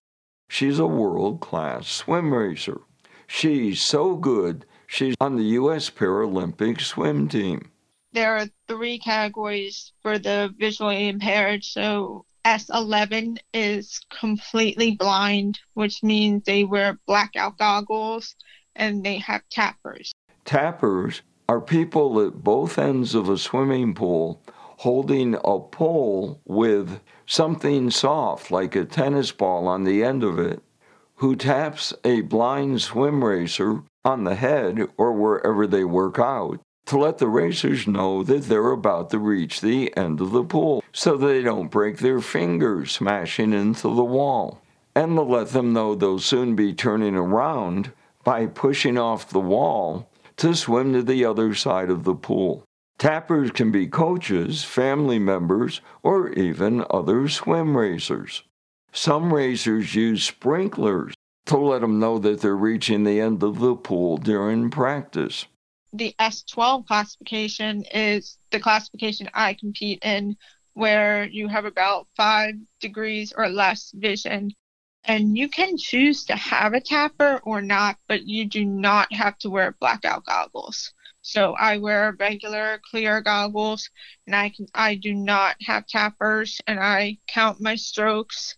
She's 0.49 0.79
a 0.79 0.87
world 0.87 1.41
class 1.41 1.89
swim 1.89 2.33
racer. 2.33 2.81
She's 3.27 3.81
so 3.81 4.17
good, 4.17 4.67
she's 4.87 5.15
on 5.21 5.37
the 5.37 5.45
U.S. 5.61 5.89
Paralympic 5.89 6.81
swim 6.81 7.29
team. 7.29 7.71
There 8.13 8.37
are 8.37 8.49
three 8.69 8.99
categories 8.99 9.93
for 10.03 10.19
the 10.19 10.55
visually 10.59 11.09
impaired. 11.09 11.65
So 11.65 12.27
S11 12.45 13.39
is 13.55 14.01
completely 14.11 14.97
blind, 14.97 15.61
which 15.73 16.03
means 16.03 16.43
they 16.45 16.65
wear 16.65 16.99
blackout 17.07 17.57
goggles 17.57 18.37
and 18.77 19.05
they 19.05 19.19
have 19.19 19.43
tappers. 19.51 20.13
Tappers 20.45 21.23
are 21.49 21.61
people 21.61 22.25
at 22.27 22.43
both 22.43 22.79
ends 22.79 23.15
of 23.15 23.29
a 23.29 23.39
swimming 23.39 23.95
pool 23.95 24.43
holding 24.79 25.35
a 25.45 25.61
pole 25.61 26.41
with 26.45 27.01
something 27.25 27.89
soft 27.89 28.51
like 28.51 28.75
a 28.75 28.85
tennis 28.85 29.31
ball 29.31 29.69
on 29.69 29.85
the 29.85 30.03
end 30.03 30.25
of 30.25 30.41
it, 30.41 30.61
who 31.17 31.37
taps 31.37 31.95
a 32.05 32.21
blind 32.23 32.83
swim 32.83 33.23
racer 33.23 33.83
on 34.05 34.25
the 34.25 34.35
head 34.35 34.81
or 34.97 35.13
wherever 35.13 35.69
they 35.69 35.85
work 35.85 36.19
out 36.19 36.59
to 36.85 36.99
let 36.99 37.19
the 37.19 37.29
racers 37.29 37.87
know 37.87 38.25
that 38.25 38.43
they're 38.45 38.73
about 38.73 39.11
to 39.11 39.19
reach 39.21 39.61
the 39.61 39.97
end 39.97 40.21
of 40.21 40.33
the 40.33 40.43
pool 40.43 40.83
so 40.93 41.17
they 41.17 41.43
don't 41.43 41.71
break 41.71 41.99
their 41.99 42.21
fingers 42.21 42.91
smashing 42.91 43.53
into 43.53 43.83
the 43.83 44.05
wall. 44.05 44.61
And 44.95 45.17
to 45.17 45.23
let 45.23 45.51
them 45.51 45.73
know 45.73 45.95
they'll 45.95 46.19
soon 46.19 46.57
be 46.57 46.75
turning 46.75 47.15
around 47.15 47.93
by 48.25 48.47
pushing 48.47 48.99
off 48.99 49.29
the 49.29 49.41
wall 49.41 50.09
to 50.37 50.55
swim 50.55 50.93
to 50.93 51.03
the 51.03 51.25
other 51.25 51.55
side 51.55 51.91
of 51.91 52.05
the 52.05 52.15
pool. 52.15 52.65
Tappers 52.99 53.51
can 53.51 53.71
be 53.73 53.87
coaches, 53.87 54.65
family 54.65 55.19
members, 55.19 55.81
or 56.03 56.31
even 56.31 56.85
other 56.91 57.29
swim 57.29 57.77
racers. 57.77 58.43
Some 58.93 59.33
racers 59.33 59.95
use 59.95 60.23
sprinklers 60.23 61.15
to 61.47 61.57
let 61.57 61.81
them 61.81 61.99
know 61.99 62.19
that 62.19 62.41
they're 62.41 62.57
reaching 62.57 63.05
the 63.05 63.21
end 63.21 63.43
of 63.43 63.59
the 63.59 63.75
pool 63.75 64.19
during 64.19 64.71
practice. 64.71 65.47
The 65.93 66.15
S12 66.19 66.87
classification 66.87 67.85
is 67.93 68.39
the 68.51 68.61
classification 68.61 69.29
I 69.35 69.55
compete 69.55 70.03
in, 70.05 70.37
where 70.75 71.25
you 71.25 71.49
have 71.49 71.65
about 71.65 72.07
five 72.17 72.55
degrees 72.81 73.33
or 73.37 73.49
less 73.49 73.93
vision 73.95 74.53
and 75.05 75.37
you 75.37 75.49
can 75.49 75.77
choose 75.77 76.25
to 76.27 76.37
have 76.37 76.75
a 76.75 76.81
tapper 76.81 77.41
or 77.45 77.61
not, 77.63 77.97
but 78.09 78.27
you 78.27 78.47
do 78.47 78.65
not 78.65 79.13
have 79.13 79.39
to 79.39 79.51
wear 79.51 79.77
blackout 79.81 80.25
goggles. 80.25 80.93
So 81.23 81.55
I 81.55 81.79
wear 81.79 82.17
regular 82.19 82.81
clear 82.91 83.21
goggles 83.21 83.91
and 84.27 84.35
I 84.35 84.51
can 84.51 84.67
I 84.75 84.95
do 84.97 85.15
not 85.15 85.57
have 85.63 85.87
tappers 85.87 86.61
and 86.67 86.79
I 86.81 87.19
count 87.29 87.61
my 87.61 87.75
strokes. 87.77 88.57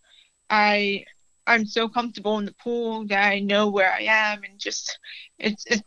I 0.51 1.05
I'm 1.47 1.67
so 1.67 1.89
comfortable 1.89 2.39
in 2.39 2.47
the 2.47 2.55
pool 2.55 3.07
that 3.09 3.33
I 3.33 3.41
know 3.41 3.69
where 3.71 3.93
I 3.93 4.03
am 4.03 4.43
and 4.45 4.59
just 4.59 4.99
it's 5.39 5.65
it's 5.67 5.83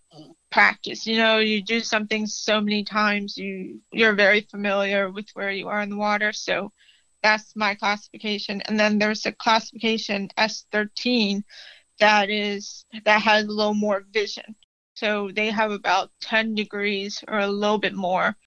practice. 0.52 1.06
You 1.06 1.18
know, 1.18 1.40
you 1.40 1.62
do 1.62 1.80
something 1.82 2.26
so 2.28 2.62
many 2.62 2.84
times 2.84 3.38
you 3.38 3.82
you're 3.92 4.16
very 4.16 4.42
familiar 4.42 5.10
with 5.12 5.28
where 5.34 5.52
you 5.52 5.68
are 5.68 5.82
in 5.82 5.90
the 5.90 5.98
water. 5.98 6.32
So 6.34 6.72
that's 7.28 7.58
my 7.58 7.76
classification. 7.76 8.62
And 8.62 8.80
then 8.80 9.00
there's 9.00 9.26
a 9.26 9.34
classification 9.34 10.30
S13 10.38 11.44
that 12.00 12.30
is 12.30 12.86
that 13.04 13.22
has 13.22 13.44
a 13.44 13.52
little 13.52 13.74
more 13.74 14.06
vision. 14.14 14.56
So 14.94 15.30
they 15.36 15.52
have 15.52 15.72
about 15.72 16.10
10 16.22 16.56
degrees 16.56 17.22
or 17.28 17.40
a 17.40 17.48
little 17.48 17.80
bit 17.80 17.94
more. 17.94 18.38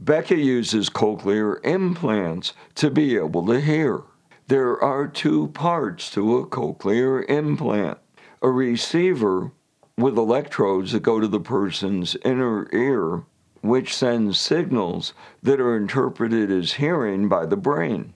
Becca 0.00 0.36
uses 0.36 0.90
cochlear 0.90 1.64
implants 1.64 2.54
to 2.74 2.90
be 2.90 3.14
able 3.16 3.46
to 3.46 3.60
hear. 3.60 4.02
There 4.48 4.82
are 4.82 5.06
two 5.06 5.48
parts 5.48 6.10
to 6.10 6.38
a 6.38 6.46
cochlear 6.46 7.24
implant 7.30 7.98
a 8.42 8.50
receiver 8.50 9.52
with 9.96 10.18
electrodes 10.18 10.90
that 10.90 11.04
go 11.04 11.20
to 11.20 11.28
the 11.28 11.38
person's 11.38 12.16
inner 12.24 12.68
ear, 12.74 13.22
which 13.60 13.94
sends 13.94 14.40
signals 14.40 15.14
that 15.40 15.60
are 15.60 15.76
interpreted 15.76 16.50
as 16.50 16.72
hearing 16.72 17.28
by 17.28 17.46
the 17.46 17.56
brain 17.56 18.12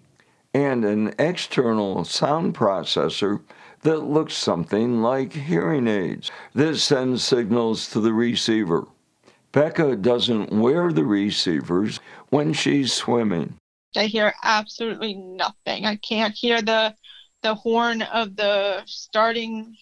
and 0.58 0.84
an 0.84 1.14
external 1.20 2.04
sound 2.04 2.52
processor 2.52 3.40
that 3.82 4.00
looks 4.00 4.34
something 4.34 5.00
like 5.00 5.32
hearing 5.32 5.86
aids. 5.86 6.32
This 6.52 6.82
sends 6.82 7.22
signals 7.22 7.88
to 7.90 8.00
the 8.00 8.12
receiver. 8.12 8.88
Becca 9.52 9.94
doesn't 9.96 10.50
wear 10.50 10.92
the 10.92 11.04
receivers 11.04 12.00
when 12.30 12.52
she's 12.52 12.92
swimming. 12.92 13.54
I 13.96 14.06
hear 14.06 14.34
absolutely 14.42 15.14
nothing. 15.14 15.86
I 15.86 15.94
can't 15.96 16.34
hear 16.34 16.60
the 16.60 16.94
the 17.42 17.54
horn 17.54 18.02
of 18.02 18.34
the 18.34 18.82
starting 18.86 19.76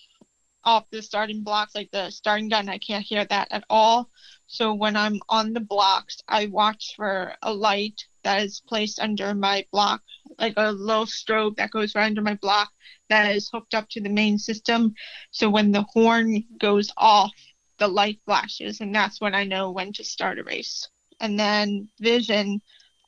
off 0.62 0.84
the 0.90 1.00
starting 1.00 1.42
blocks, 1.42 1.74
like 1.74 1.90
the 1.90 2.10
starting 2.10 2.50
gun. 2.50 2.68
I 2.68 2.76
can't 2.76 3.04
hear 3.04 3.24
that 3.24 3.48
at 3.50 3.64
all. 3.70 4.10
So 4.46 4.74
when 4.74 4.94
I'm 4.94 5.20
on 5.30 5.54
the 5.54 5.60
blocks, 5.60 6.22
I 6.28 6.46
watch 6.46 6.92
for 6.96 7.34
a 7.40 7.52
light 7.52 8.04
that 8.26 8.42
is 8.42 8.60
placed 8.66 8.98
under 8.98 9.34
my 9.34 9.64
block, 9.70 10.02
like 10.36 10.54
a 10.56 10.72
little 10.72 11.06
strobe 11.06 11.56
that 11.56 11.70
goes 11.70 11.94
right 11.94 12.06
under 12.06 12.22
my 12.22 12.34
block 12.34 12.72
that 13.08 13.36
is 13.36 13.48
hooked 13.48 13.72
up 13.72 13.88
to 13.90 14.00
the 14.00 14.08
main 14.08 14.36
system. 14.36 14.92
So 15.30 15.48
when 15.48 15.70
the 15.70 15.86
horn 15.92 16.42
goes 16.58 16.90
off, 16.96 17.32
the 17.78 17.86
light 17.86 18.18
flashes, 18.24 18.80
and 18.80 18.92
that's 18.92 19.20
when 19.20 19.32
I 19.32 19.44
know 19.44 19.70
when 19.70 19.92
to 19.92 20.02
start 20.02 20.40
a 20.40 20.42
race. 20.42 20.88
And 21.20 21.38
then 21.38 21.88
vision, 22.00 22.60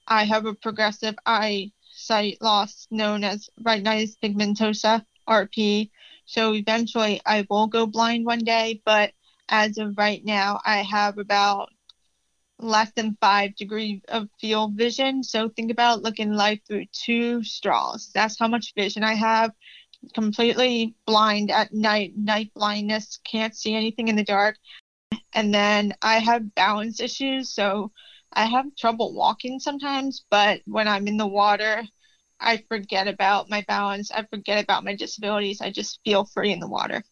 I 0.07 0.23
have 0.23 0.47
a 0.47 0.55
progressive 0.55 1.17
eye 1.27 1.73
sight 1.91 2.39
loss 2.41 2.87
known 2.93 3.25
as 3.25 3.51
retinitis 3.61 4.17
pigmentosa, 4.23 5.05
RP. 5.29 5.91
So 6.27 6.55
eventually 6.55 7.21
I 7.27 7.45
will 7.51 7.67
go 7.67 7.87
blind 7.87 8.25
one 8.25 8.45
day, 8.45 8.83
but 8.85 9.13
as 9.49 9.79
of 9.79 9.99
right 9.99 10.25
now, 10.25 10.61
I 10.65 10.83
have 10.83 11.19
about 11.19 11.71
less 12.59 12.91
than 12.93 13.17
five 13.21 13.55
degree 13.57 14.03
of 14.09 14.29
field 14.41 14.75
vision. 14.75 15.23
So 15.23 15.49
think 15.49 15.71
about 15.71 16.03
looking 16.03 16.33
life 16.33 16.61
through 16.67 16.87
two 16.93 17.43
straws. 17.45 18.11
That's 18.15 18.39
how 18.39 18.49
much 18.49 18.75
vision 18.75 19.05
I 19.05 19.15
have. 19.15 19.53
Completely 20.15 20.95
blind 21.07 21.51
at 21.51 21.73
night, 21.73 22.13
night 22.17 22.53
blindness, 22.55 23.19
can't 23.25 23.55
see 23.55 23.75
anything 23.75 24.09
in 24.09 24.17
the 24.17 24.25
dark. 24.25 24.57
And 25.33 25.55
then 25.55 25.95
I 26.03 26.19
have 26.19 26.55
balance 26.55 27.01
issues. 27.01 27.51
So 27.53 27.93
I 28.33 28.47
have 28.47 28.75
trouble 28.77 29.15
walking 29.15 29.59
sometimes, 29.61 30.25
but 30.31 30.61
when 30.67 30.89
I'm 30.89 31.09
in 31.09 31.17
the 31.17 31.27
water, 31.27 31.83
I 32.41 32.59
forget 32.69 33.09
about 33.09 33.51
my 33.51 33.65
balance. 33.67 34.11
I 34.11 34.25
forget 34.25 34.63
about 34.63 34.85
my 34.85 34.95
disabilities. 34.95 35.61
I 35.61 35.71
just 35.71 36.01
feel 36.05 36.25
free 36.25 36.53
in 36.53 36.61
the 36.61 36.69
water. 36.69 37.03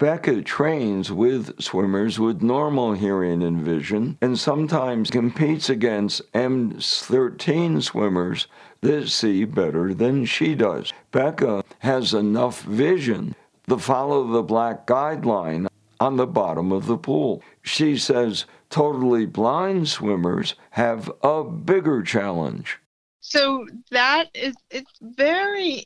Becca 0.00 0.40
trains 0.40 1.12
with 1.12 1.60
swimmers 1.60 2.18
with 2.18 2.40
normal 2.40 2.94
hearing 2.94 3.42
and 3.42 3.60
vision 3.60 4.16
and 4.22 4.38
sometimes 4.38 5.10
competes 5.10 5.68
against 5.68 6.22
S13 6.32 7.82
swimmers 7.82 8.46
that 8.80 9.10
see 9.10 9.44
better 9.44 9.92
than 9.92 10.24
she 10.24 10.54
does. 10.54 10.90
Becca 11.10 11.64
has 11.80 12.14
enough 12.14 12.62
vision 12.62 13.34
to 13.68 13.76
follow 13.76 14.26
the 14.26 14.42
black 14.42 14.86
guideline 14.86 15.66
on 16.00 16.16
the 16.16 16.26
bottom 16.26 16.72
of 16.72 16.86
the 16.86 16.96
pool. 16.96 17.42
She 17.60 17.98
says 17.98 18.46
totally 18.70 19.26
blind 19.26 19.88
swimmers 19.88 20.54
have 20.70 21.12
a 21.22 21.44
bigger 21.44 22.02
challenge. 22.02 22.78
So 23.20 23.66
that 23.90 24.30
is 24.32 24.54
it's 24.70 24.98
very 25.02 25.84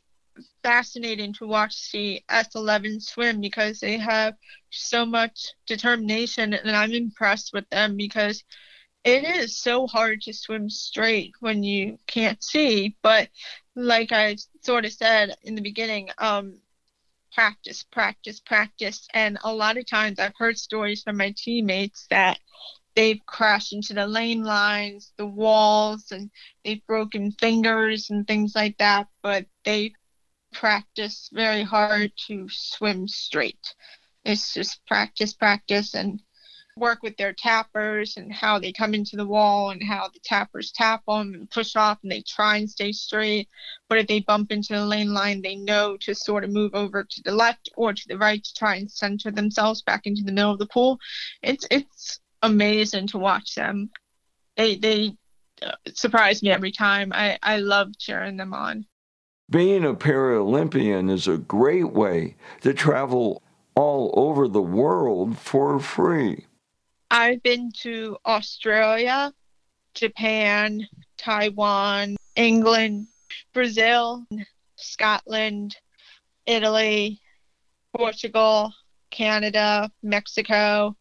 fascinating 0.63 1.33
to 1.35 1.47
watch 1.47 1.91
the 1.93 2.23
S11 2.29 3.01
swim 3.01 3.41
because 3.41 3.81
they 3.81 3.99
have 3.99 4.35
so 4.71 5.05
much 5.05 5.53
determination 5.67 6.55
and 6.55 6.71
I'm 6.71 6.93
impressed 6.93 7.53
with 7.53 7.69
them 7.71 7.97
because 7.97 8.43
it 9.05 9.25
is 9.25 9.59
so 9.59 9.87
hard 9.87 10.23
to 10.23 10.33
swim 10.33 10.71
straight 10.71 11.35
when 11.41 11.63
you 11.63 11.99
can't 12.07 12.43
see 12.43 12.97
but 13.03 13.29
like 13.77 14.13
I 14.13 14.37
sort 14.63 14.85
of 14.85 14.93
said 14.93 15.37
in 15.43 15.55
the 15.55 15.63
beginning 15.63 16.11
um 16.19 16.61
practice 17.33 17.85
practice 17.91 18.41
practice 18.41 19.09
and 19.13 19.39
a 19.45 19.53
lot 19.53 19.77
of 19.77 19.87
times 19.87 20.19
I've 20.19 20.37
heard 20.37 20.59
stories 20.59 21.03
from 21.03 21.17
my 21.17 21.35
teammates 21.37 22.07
that 22.11 22.39
they've 22.95 23.21
crashed 23.27 23.73
into 23.73 23.95
the 23.95 24.07
lane 24.07 24.45
lines, 24.45 25.13
the 25.17 25.27
walls, 25.27 26.13
and 26.13 26.31
they've 26.65 26.85
broken 26.87 27.33
fingers 27.33 28.11
and 28.11 28.27
things 28.27 28.55
like 28.55 28.79
that. 28.79 29.09
But 29.23 29.47
they 29.65 29.95
practice 30.55 31.29
very 31.33 31.63
hard 31.63 32.13
to 32.29 32.49
swim 32.51 33.09
straight. 33.09 33.75
It's 34.25 34.55
just 34.55 34.85
practice, 34.87 35.35
practice, 35.35 35.95
and 35.95 36.23
work 36.77 37.03
with 37.03 37.17
their 37.17 37.33
tappers 37.33 38.17
and 38.17 38.33
how 38.33 38.59
they 38.59 38.73
come 38.73 38.95
into 38.95 39.17
the 39.17 39.27
wall 39.27 39.71
and 39.71 39.83
how 39.83 40.09
the 40.09 40.19
tappers 40.25 40.73
tap 40.73 41.03
them 41.07 41.35
and 41.35 41.51
push 41.51 41.77
off 41.77 41.99
and 42.03 42.11
they 42.11 42.23
try 42.23 42.57
and 42.57 42.69
stay 42.69 42.91
straight. 42.91 43.49
But 43.89 43.99
if 43.99 44.07
they 44.07 44.21
bump 44.21 44.51
into 44.51 44.73
the 44.73 44.85
lane 44.85 45.13
line, 45.13 45.43
they 45.43 45.57
know 45.57 45.97
to 45.99 46.15
sort 46.15 46.45
of 46.45 46.51
move 46.51 46.75
over 46.75 47.05
to 47.05 47.23
the 47.25 47.33
left 47.33 47.69
or 47.77 47.93
to 47.93 48.09
the 48.09 48.19
right 48.19 48.43
to 48.43 48.55
try 48.55 48.77
and 48.77 48.91
center 48.91 49.31
themselves 49.31 49.83
back 49.83 50.07
into 50.07 50.23
the 50.25 50.33
middle 50.33 50.53
of 50.53 50.59
the 50.59 50.67
pool. 50.67 50.99
It's 51.43 51.67
it's 51.71 52.21
amazing 52.43 53.09
to 53.09 53.19
watch 53.19 53.55
them. 53.55 53.91
They 54.57 54.77
they 54.77 55.17
uh, 55.63 55.73
surprise 55.95 56.43
me 56.43 56.51
every 56.51 56.73
time. 56.73 57.13
I 57.13 57.39
I 57.43 57.59
love 57.59 57.97
cheering 57.99 58.37
them 58.37 58.53
on. 58.53 58.87
Being 59.51 59.85
a 59.85 59.95
Paralympian 59.95 61.11
is 61.11 61.29
a 61.29 61.37
great 61.37 61.93
way 61.93 62.37
to 62.63 62.73
travel 62.73 63.43
all 63.75 64.13
over 64.17 64.49
the 64.49 64.63
world 64.63 65.37
for 65.39 65.79
free. 65.79 66.47
I've 67.11 67.43
been 67.43 67.71
to 67.83 68.17
Australia, 68.25 69.33
Japan, 69.95 70.89
Taiwan, 71.19 72.17
England, 72.37 73.07
Brazil, 73.53 74.27
Scotland, 74.77 75.77
Italy, 76.47 77.21
Portugal, 77.95 78.73
Canada, 79.11 79.91
Mexico, 80.03 80.97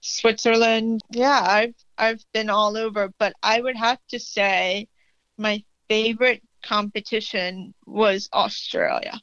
Switzerland. 0.00 1.00
Yeah, 1.10 1.40
I've 1.40 1.74
I've 1.96 2.24
been 2.34 2.50
all 2.50 2.76
over, 2.76 3.12
but 3.18 3.32
I 3.42 3.60
would 3.60 3.76
have 3.76 3.98
to 4.10 4.20
say 4.20 4.88
my 5.38 5.64
favorite 5.88 6.42
competition 6.62 7.74
was 7.86 8.28
Australia. 8.32 9.20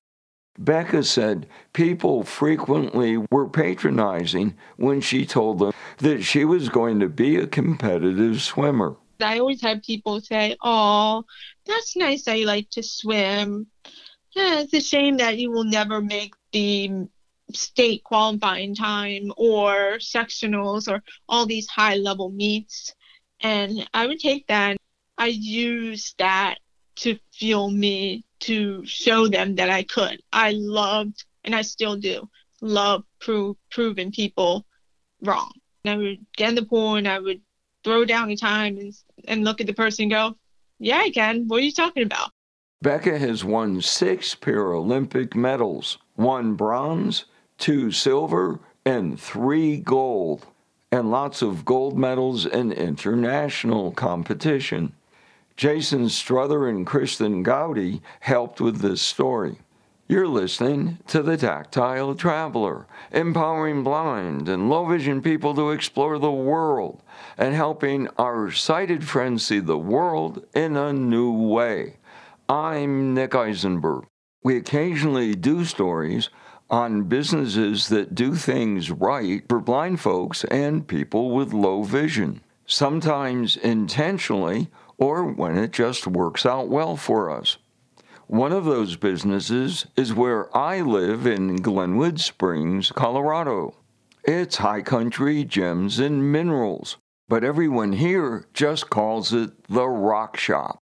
Becca 0.60 1.04
said 1.04 1.48
people 1.72 2.24
frequently 2.24 3.18
were 3.32 3.48
patronizing 3.48 4.58
when 4.76 5.00
she 5.00 5.26
told 5.26 5.60
them 5.60 5.72
that 6.00 6.24
she 6.24 6.44
was 6.44 6.68
going 6.68 7.00
to 7.00 7.08
be 7.08 7.38
a 7.38 7.48
competitive 7.48 8.42
swimmer. 8.42 8.98
I 9.22 9.40
always 9.40 9.62
have 9.62 9.82
people 9.84 10.20
say, 10.22 10.58
Oh, 10.62 11.24
that's 11.66 11.96
nice 11.96 12.24
that 12.24 12.40
you 12.40 12.46
like 12.46 12.70
to 12.72 12.84
swim. 12.84 13.68
Yeah, 14.36 14.60
it's 14.60 14.74
a 14.74 14.82
shame 14.82 15.18
that 15.18 15.38
you 15.38 15.50
will 15.52 15.64
never 15.64 16.02
make 16.02 16.36
the 16.52 17.08
state 17.54 18.04
qualifying 18.04 18.76
time 18.76 19.32
or 19.38 19.98
sectionals 19.98 20.92
or 20.92 21.02
all 21.28 21.46
these 21.46 21.68
high 21.68 21.96
level 21.96 22.30
meets. 22.30 22.94
And 23.40 23.88
I 23.94 24.08
would 24.08 24.20
take 24.20 24.48
that. 24.48 24.78
I 25.18 25.28
use 25.28 26.14
that 26.18 26.60
to 27.00 27.18
fuel 27.34 27.70
me 27.70 28.26
to 28.42 28.86
show 28.86 29.28
them 29.28 29.56
that 29.56 29.70
I 29.70 29.84
could. 29.84 30.22
I 30.32 30.52
loved, 30.52 31.24
and 31.44 31.56
I 31.56 31.62
still 31.62 31.96
do, 31.96 32.30
love 32.62 33.04
prove, 33.20 33.58
proving 33.72 34.12
people 34.12 34.66
wrong. 35.22 35.52
And 35.84 35.94
I 35.94 35.98
would 35.98 36.26
get 36.36 36.50
in 36.50 36.56
the 36.56 36.66
pool 36.66 36.96
and 36.96 37.08
I 37.08 37.20
would 37.20 37.42
throw 37.84 38.06
down 38.06 38.28
the 38.28 38.36
time 38.36 38.78
and, 38.78 38.94
and 39.28 39.44
look 39.44 39.62
at 39.62 39.68
the 39.68 39.74
person 39.74 40.04
and 40.04 40.12
go, 40.12 40.36
Yeah, 40.80 40.98
I 40.98 41.10
can. 41.10 41.48
What 41.48 41.62
are 41.62 41.66
you 41.66 41.72
talking 41.72 42.04
about? 42.04 42.32
Becca 42.82 43.18
has 43.18 43.44
won 43.44 43.82
six 43.82 44.36
Paralympic 44.36 45.36
medals 45.36 45.98
one 46.16 46.54
bronze, 46.56 47.26
two 47.58 47.92
silver, 47.92 48.60
and 48.86 49.20
three 49.20 49.78
gold, 49.78 50.46
and 50.92 51.12
lots 51.12 51.42
of 51.42 51.64
gold 51.64 51.98
medals 51.98 52.46
in 52.46 52.72
international 52.74 53.92
competition. 53.92 54.94
Jason 55.60 56.06
Struther 56.06 56.70
and 56.70 56.88
Kristen 56.88 57.44
Gowdy 57.44 58.02
helped 58.22 58.62
with 58.62 58.80
this 58.80 59.02
story. 59.02 59.58
You're 60.08 60.26
listening 60.26 61.00
to 61.08 61.22
The 61.22 61.36
Tactile 61.36 62.16
Traveler, 62.16 62.88
empowering 63.12 63.84
blind 63.84 64.48
and 64.48 64.70
low 64.70 64.86
vision 64.86 65.22
people 65.22 65.54
to 65.56 65.72
explore 65.72 66.18
the 66.18 66.32
world 66.32 67.04
and 67.38 67.54
helping 67.54 68.08
our 68.18 68.52
sighted 68.52 69.06
friends 69.06 69.46
see 69.46 69.60
the 69.60 69.78
world 69.78 70.46
in 70.54 70.78
a 70.78 70.94
new 70.94 71.30
way. 71.30 71.98
I'm 72.48 73.14
Nick 73.14 73.36
Eisenberg. 73.36 74.06
We 74.42 74.56
occasionally 74.56 75.36
do 75.36 75.66
stories 75.66 76.30
on 76.70 77.10
businesses 77.10 77.90
that 77.90 78.16
do 78.16 78.36
things 78.36 78.92
right 78.92 79.44
for 79.50 79.60
blind 79.60 80.00
folks 80.00 80.46
and 80.46 80.88
people 80.88 81.32
with 81.32 81.52
low 81.52 81.84
vision, 81.84 82.40
sometimes 82.66 83.58
intentionally 83.58 84.70
or 85.00 85.26
when 85.26 85.58
it 85.58 85.72
just 85.72 86.06
works 86.06 86.46
out 86.46 86.68
well 86.68 86.96
for 86.96 87.32
us. 87.32 87.58
One 88.28 88.52
of 88.52 88.66
those 88.66 88.96
businesses 88.96 89.88
is 89.96 90.14
where 90.14 90.56
I 90.56 90.82
live 90.82 91.26
in 91.26 91.56
Glenwood 91.56 92.20
Springs, 92.20 92.92
Colorado. 92.92 93.76
It's 94.24 94.58
high 94.58 94.84
country 94.84 95.44
gems 95.44 95.98
and 95.98 96.32
minerals, 96.32 96.98
but 97.28 97.44
everyone 97.44 97.94
here 97.94 98.46
just 98.54 98.92
calls 98.92 99.34
it 99.34 99.64
the 99.68 99.88
Rock 99.88 100.38
Shop. 100.38 100.78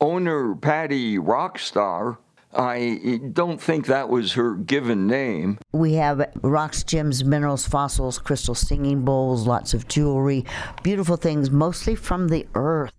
Owner 0.00 0.54
Patty 0.54 1.18
Rockstar 1.18 2.18
I 2.56 3.20
don't 3.32 3.60
think 3.60 3.86
that 3.86 4.08
was 4.08 4.32
her 4.32 4.54
given 4.54 5.06
name. 5.06 5.58
We 5.72 5.94
have 5.94 6.30
rocks, 6.42 6.82
gems, 6.84 7.22
minerals, 7.22 7.66
fossils, 7.66 8.18
crystal 8.18 8.54
singing 8.54 9.04
bowls, 9.04 9.46
lots 9.46 9.74
of 9.74 9.88
jewelry, 9.88 10.44
beautiful 10.82 11.16
things, 11.16 11.50
mostly 11.50 11.94
from 11.94 12.28
the 12.28 12.46
earth. 12.54 12.92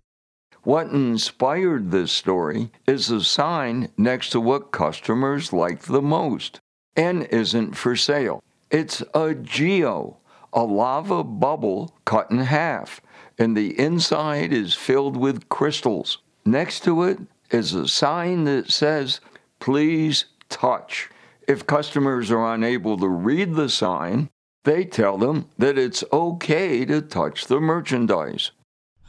What 0.64 0.88
inspired 0.88 1.90
this 1.90 2.10
story 2.10 2.70
is 2.86 3.10
a 3.10 3.22
sign 3.22 3.90
next 3.96 4.30
to 4.30 4.40
what 4.40 4.72
customers 4.72 5.52
like 5.52 5.82
the 5.82 6.02
most 6.02 6.60
and 6.96 7.24
isn't 7.24 7.76
for 7.76 7.94
sale. 7.94 8.42
It's 8.70 9.00
a 9.14 9.34
geode, 9.34 10.16
a 10.52 10.64
lava 10.64 11.22
bubble 11.22 11.94
cut 12.04 12.30
in 12.30 12.38
half, 12.38 13.00
and 13.38 13.56
the 13.56 13.78
inside 13.78 14.52
is 14.52 14.74
filled 14.74 15.16
with 15.16 15.48
crystals. 15.48 16.18
Next 16.44 16.82
to 16.84 17.04
it 17.04 17.18
is 17.50 17.72
a 17.74 17.86
sign 17.86 18.44
that 18.44 18.70
says 18.70 19.20
please 19.60 20.26
touch. 20.48 21.08
If 21.46 21.66
customers 21.66 22.30
are 22.30 22.54
unable 22.54 22.98
to 22.98 23.08
read 23.08 23.54
the 23.54 23.68
sign, 23.68 24.28
they 24.64 24.84
tell 24.84 25.16
them 25.18 25.48
that 25.56 25.78
it's 25.78 26.04
okay 26.12 26.84
to 26.84 27.00
touch 27.00 27.46
the 27.46 27.60
merchandise. 27.60 28.50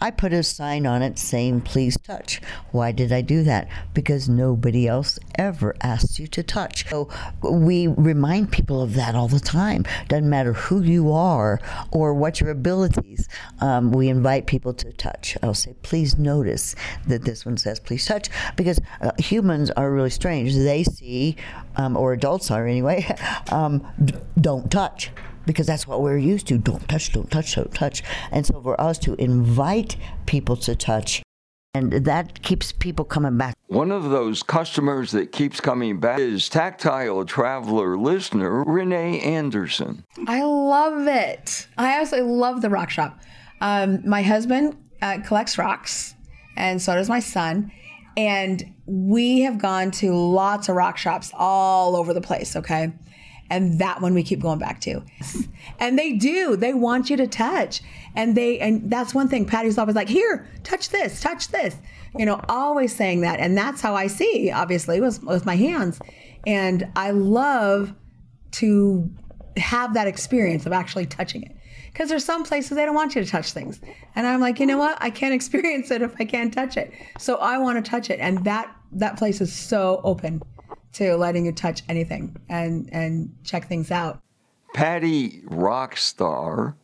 I 0.02 0.12
put 0.12 0.34
a 0.34 0.44
sign 0.44 0.86
on 0.86 1.02
it 1.02 1.20
saying, 1.20 1.62
please 1.62 1.98
touch. 1.98 2.42
Why 2.72 2.92
did 2.92 3.12
I 3.12 3.22
do 3.22 3.44
that? 3.44 3.68
Because 3.94 4.30
nobody 4.30 4.88
else 4.88 5.20
ever 5.36 5.76
asks 5.82 6.20
you 6.20 6.28
to 6.28 6.44
touch. 6.44 6.88
So 6.90 7.10
we 7.42 7.88
remind 7.88 8.52
people 8.52 8.82
of 8.82 8.94
that 8.96 9.16
all 9.16 9.28
the 9.28 9.40
time. 9.40 9.86
Doesn't 10.08 10.30
matter 10.30 10.54
who 10.54 10.82
you 10.82 11.12
are 11.12 11.60
or 11.92 12.14
what 12.14 12.40
your 12.40 12.50
abilities, 12.50 13.28
um, 13.60 13.92
we 13.92 14.08
invite 14.08 14.48
people 14.48 14.74
to 14.76 14.94
touch. 14.94 15.38
I'll 15.44 15.54
say, 15.54 15.76
please 15.82 16.18
notice 16.18 16.76
that 17.08 17.24
this 17.24 17.46
one 17.46 17.58
says, 17.58 17.80
please 17.80 18.06
touch, 18.06 18.30
because 18.56 18.80
uh, 19.02 19.12
humans 19.18 19.72
are 19.72 19.92
really 19.92 20.10
strange. 20.10 20.54
They 20.54 20.84
see, 20.84 21.36
um, 21.76 21.98
or 21.98 22.14
adults 22.14 22.52
are 22.52 22.68
anyway, 22.68 23.06
um, 23.52 23.86
d- 24.04 24.16
don't 24.40 24.72
touch 24.72 25.12
because 25.50 25.66
that's 25.66 25.88
what 25.88 26.04
we're 26.04 26.20
used 26.20 26.46
to. 26.46 26.60
Don't 26.60 26.88
touch, 26.88 27.12
don't 27.12 27.32
touch, 27.32 27.56
don't 27.56 27.74
touch. 27.74 28.04
And 28.32 28.46
so 28.46 28.62
for 28.62 28.80
us 28.80 29.00
to 29.00 29.16
invite 29.16 29.98
people 30.28 30.56
to 30.58 30.76
touch, 30.76 31.24
and 31.74 31.92
that 31.92 32.44
keeps 32.44 32.72
people 32.72 33.04
coming 33.04 33.36
back. 33.36 33.56
One 33.66 33.92
of 33.92 34.12
those 34.12 34.44
customers 34.44 35.10
that 35.14 35.32
keeps 35.32 35.60
coming 35.60 36.00
back 36.00 36.20
is 36.20 36.50
Tactile 36.50 37.26
Traveler 37.26 37.98
listener 37.98 38.64
Renee 38.64 39.22
Anderson. 39.22 40.06
I 40.28 40.44
love 40.44 41.08
it. 41.08 41.68
I 41.80 42.00
absolutely 42.00 42.32
love 42.32 42.62
the 42.62 42.70
rock 42.70 42.92
shop. 42.92 43.20
Um, 43.60 44.08
my 44.08 44.22
husband 44.22 44.78
uh, 45.02 45.18
collects 45.26 45.58
rocks, 45.58 46.14
and 46.58 46.80
so 46.80 46.94
does 46.94 47.10
my 47.10 47.22
son. 47.22 47.72
And 48.16 48.76
we 48.86 49.42
have 49.42 49.58
gone 49.58 49.90
to 49.92 50.14
lots 50.14 50.70
of 50.70 50.76
rock 50.76 50.98
shops 51.00 51.32
all 51.34 51.96
over 51.96 52.14
the 52.14 52.22
place, 52.22 52.56
okay? 52.56 52.94
And 53.50 53.80
that 53.80 54.02
one 54.02 54.14
we 54.14 54.24
keep 54.24 54.42
going 54.42 54.60
back 54.60 54.82
to. 54.82 55.04
And 55.80 55.98
they 55.98 56.14
do. 56.14 56.56
They 56.56 56.74
want 56.74 57.10
you 57.10 57.18
to 57.18 57.28
touch. 57.28 57.82
And 58.16 58.36
they 58.36 58.60
and 58.60 58.90
that's 58.90 59.14
one 59.14 59.28
thing 59.28 59.46
patty's 59.46 59.78
always 59.78 59.96
like 59.96 60.10
here 60.10 60.48
touch 60.64 60.90
this 60.90 61.22
touch 61.22 61.50
this. 61.50 61.76
You 62.18 62.26
know 62.26 62.42
always 62.50 62.96
saying 62.96 63.22
that. 63.22 63.40
And 63.40 63.58
that's 63.58 63.82
how 63.82 63.96
i 63.96 64.08
see 64.08 64.52
obviously 64.52 65.00
with, 65.00 65.24
with 65.24 65.46
my 65.46 65.56
hands. 65.56 66.00
And 66.46 66.88
i 66.96 67.12
love 67.12 67.94
to 68.52 69.10
have 69.58 69.94
that 69.94 70.08
experience 70.08 70.66
of 70.66 70.74
actually 70.74 71.06
touching 71.06 71.44
it. 71.44 71.56
Because 71.88 72.10
there's 72.10 72.26
some 72.26 72.44
places 72.44 72.78
they 72.78 72.86
don't 72.86 72.96
want 72.96 73.16
you 73.16 73.24
to 73.24 73.30
touch 73.30 73.52
things. 73.52 73.80
And 74.16 74.28
i'm 74.28 74.40
like 74.40 74.60
you 74.60 74.66
know 74.66 74.78
what? 74.78 74.98
I 75.02 75.10
can't 75.10 75.34
experience 75.40 75.92
it 75.92 76.02
if 76.02 76.16
i 76.20 76.26
can't 76.26 76.54
touch 76.54 76.78
it. 76.78 76.92
So 77.18 77.36
i 77.36 77.58
want 77.58 77.84
to 77.84 77.90
touch 77.90 78.10
it. 78.10 78.20
And 78.20 78.44
that 78.46 78.74
that 78.92 79.18
place 79.18 79.40
is 79.40 79.54
so 79.54 80.02
open 80.04 80.42
to 80.94 81.16
letting 81.16 81.46
you 81.46 81.52
touch 81.52 81.84
anything 81.90 82.36
and 82.50 82.90
and 82.92 83.34
check 83.44 83.68
things 83.68 83.92
out. 83.92 84.22
Patty 84.74 85.42
Rockstar 85.42 86.76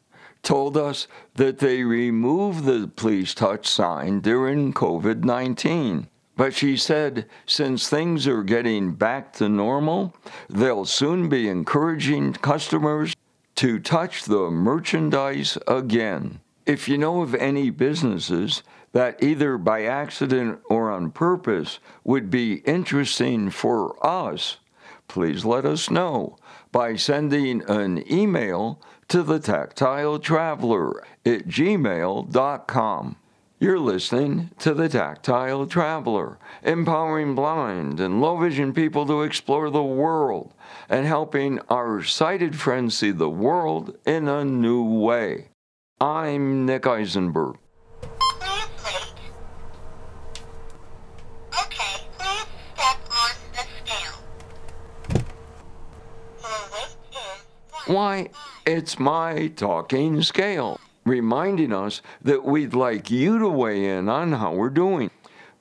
told 0.44 0.78
us 0.78 1.08
that 1.36 1.60
they 1.60 1.84
removed 1.84 2.66
the 2.66 2.90
please 2.96 3.34
touch 3.34 3.68
sign 3.68 4.20
during 4.20 4.74
COVID 4.74 5.24
19. 5.24 6.08
But 6.38 6.54
she 6.54 6.76
said 6.76 7.28
since 7.46 7.88
things 7.88 8.28
are 8.28 8.44
getting 8.44 8.94
back 8.94 9.34
to 9.34 9.48
normal, 9.48 10.14
they'll 10.50 10.86
soon 10.86 11.30
be 11.30 11.48
encouraging 11.48 12.34
customers 12.34 13.16
to 13.56 13.80
touch 13.80 14.26
the 14.26 14.52
merchandise 14.52 15.58
again. 15.66 16.42
If 16.66 16.90
you 16.90 16.98
know 16.98 17.22
of 17.22 17.36
any 17.36 17.70
businesses 17.70 18.64
that 18.96 19.22
either 19.22 19.58
by 19.58 19.84
accident 19.84 20.58
or 20.70 20.90
on 20.90 21.12
purpose 21.12 21.80
would 22.06 22.32
be 22.32 22.54
interesting 22.60 23.50
for 23.50 23.94
us, 24.06 24.56
please 25.10 25.44
let 25.44 25.66
us 25.66 25.90
know 25.90 26.38
by 26.72 26.96
sending 26.96 27.62
an 27.70 28.10
email 28.10 28.82
to 29.10 29.22
the 29.22 29.38
tactile 29.38 30.18
traveler 30.18 31.04
at 31.26 31.46
gmail.com. 31.46 33.18
You're 33.60 33.80
listening 33.80 34.52
to 34.60 34.74
The 34.74 34.90
Tactile 34.90 35.66
Traveler, 35.66 36.38
empowering 36.64 37.36
blind 37.36 38.00
and 38.00 38.22
low 38.22 38.38
vision 38.38 38.74
people 38.74 39.06
to 39.08 39.24
explore 39.24 39.70
the 39.70 39.84
world 39.84 40.54
and 40.90 41.06
helping 41.06 41.60
our 41.70 42.02
sighted 42.02 42.56
friends 42.56 42.98
see 42.98 43.12
the 43.12 43.30
world 43.30 43.98
in 44.06 44.30
a 44.30 44.46
new 44.46 44.84
way. 44.84 45.50
I'm 46.00 46.66
Nick 46.66 46.86
Eisenberg. 46.86 47.58
Why, 57.88 58.30
it's 58.66 58.98
my 58.98 59.48
talking 59.56 60.24
scale, 60.24 60.80
reminding 61.06 61.72
us 61.72 62.02
that 62.24 62.44
we'd 62.44 62.74
like 62.74 63.12
you 63.12 63.38
to 63.38 63.48
weigh 63.48 63.86
in 63.86 64.10
on 64.10 64.32
how 64.32 64.54
we're 64.54 64.72
doing. 64.72 65.12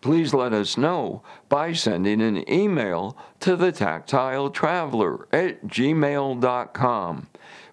Please 0.00 0.32
let 0.32 0.54
us 0.54 0.78
know 0.78 1.22
by 1.50 1.74
sending 1.74 2.22
an 2.22 2.50
email 2.50 3.14
to 3.40 3.56
the 3.56 3.72
tactile 3.72 4.48
traveler 4.48 5.28
at 5.34 5.66
gmail.com. 5.66 7.26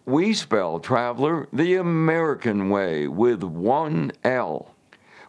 We 0.05 0.33
spell 0.33 0.79
traveler 0.79 1.47
the 1.53 1.75
American 1.75 2.69
way 2.69 3.07
with 3.07 3.43
one 3.43 4.11
L. 4.25 4.75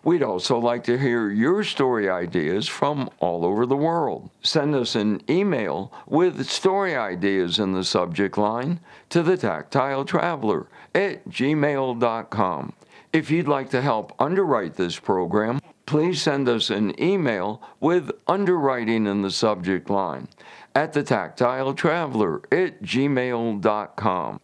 We'd 0.04 0.22
also 0.22 0.58
like 0.58 0.82
to 0.84 0.98
hear 0.98 1.30
your 1.30 1.62
story 1.62 2.10
ideas 2.10 2.66
from 2.66 3.08
all 3.20 3.44
over 3.44 3.66
the 3.66 3.76
world. 3.76 4.30
Send 4.42 4.74
us 4.74 4.96
an 4.96 5.22
email 5.30 5.92
with 6.06 6.46
story 6.46 6.96
ideas 6.96 7.60
in 7.60 7.72
the 7.72 7.84
subject 7.84 8.36
line 8.36 8.80
to 9.10 9.22
the 9.22 9.36
tactile 9.36 10.04
traveler 10.04 10.66
at 10.92 11.28
gmail.com. 11.28 12.72
If 13.12 13.30
you'd 13.30 13.46
like 13.46 13.70
to 13.70 13.80
help 13.80 14.12
underwrite 14.18 14.74
this 14.74 14.98
program, 14.98 15.60
please 15.86 16.20
send 16.20 16.48
us 16.48 16.70
an 16.70 17.00
email 17.00 17.62
with 17.78 18.10
underwriting 18.26 19.06
in 19.06 19.22
the 19.22 19.30
subject 19.30 19.88
line 19.88 20.26
at 20.74 20.94
the 20.94 21.02
tactile 21.02 21.74
traveler 21.74 22.42
at 22.50 22.82
gmail.com. 22.82 24.40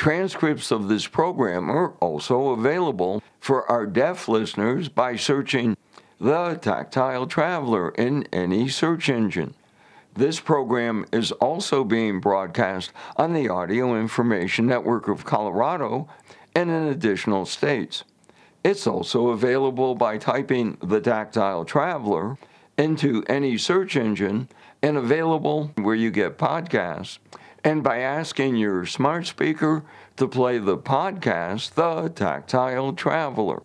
Transcripts 0.00 0.70
of 0.70 0.88
this 0.88 1.06
program 1.06 1.70
are 1.70 1.90
also 2.00 2.52
available 2.52 3.22
for 3.38 3.70
our 3.70 3.84
deaf 3.84 4.28
listeners 4.28 4.88
by 4.88 5.14
searching 5.14 5.76
The 6.18 6.54
Tactile 6.54 7.26
Traveler 7.26 7.90
in 7.90 8.26
any 8.32 8.66
search 8.70 9.10
engine. 9.10 9.52
This 10.14 10.40
program 10.40 11.04
is 11.12 11.32
also 11.32 11.84
being 11.84 12.18
broadcast 12.18 12.94
on 13.18 13.34
the 13.34 13.50
Audio 13.50 13.94
Information 13.94 14.66
Network 14.66 15.06
of 15.06 15.26
Colorado 15.26 16.08
and 16.54 16.70
in 16.70 16.84
additional 16.84 17.44
states. 17.44 18.02
It's 18.64 18.86
also 18.86 19.28
available 19.28 19.94
by 19.94 20.16
typing 20.16 20.78
The 20.82 21.02
Tactile 21.02 21.66
Traveler 21.66 22.38
into 22.78 23.22
any 23.28 23.58
search 23.58 23.96
engine 23.96 24.48
and 24.80 24.96
available 24.96 25.72
where 25.74 25.94
you 25.94 26.10
get 26.10 26.38
podcasts 26.38 27.18
and 27.64 27.82
by 27.82 27.98
asking 27.98 28.56
your 28.56 28.86
smart 28.86 29.26
speaker 29.26 29.84
to 30.16 30.28
play 30.28 30.58
the 30.58 30.78
podcast, 30.78 31.74
The 31.74 32.08
Tactile 32.08 32.92
Traveler. 32.92 33.62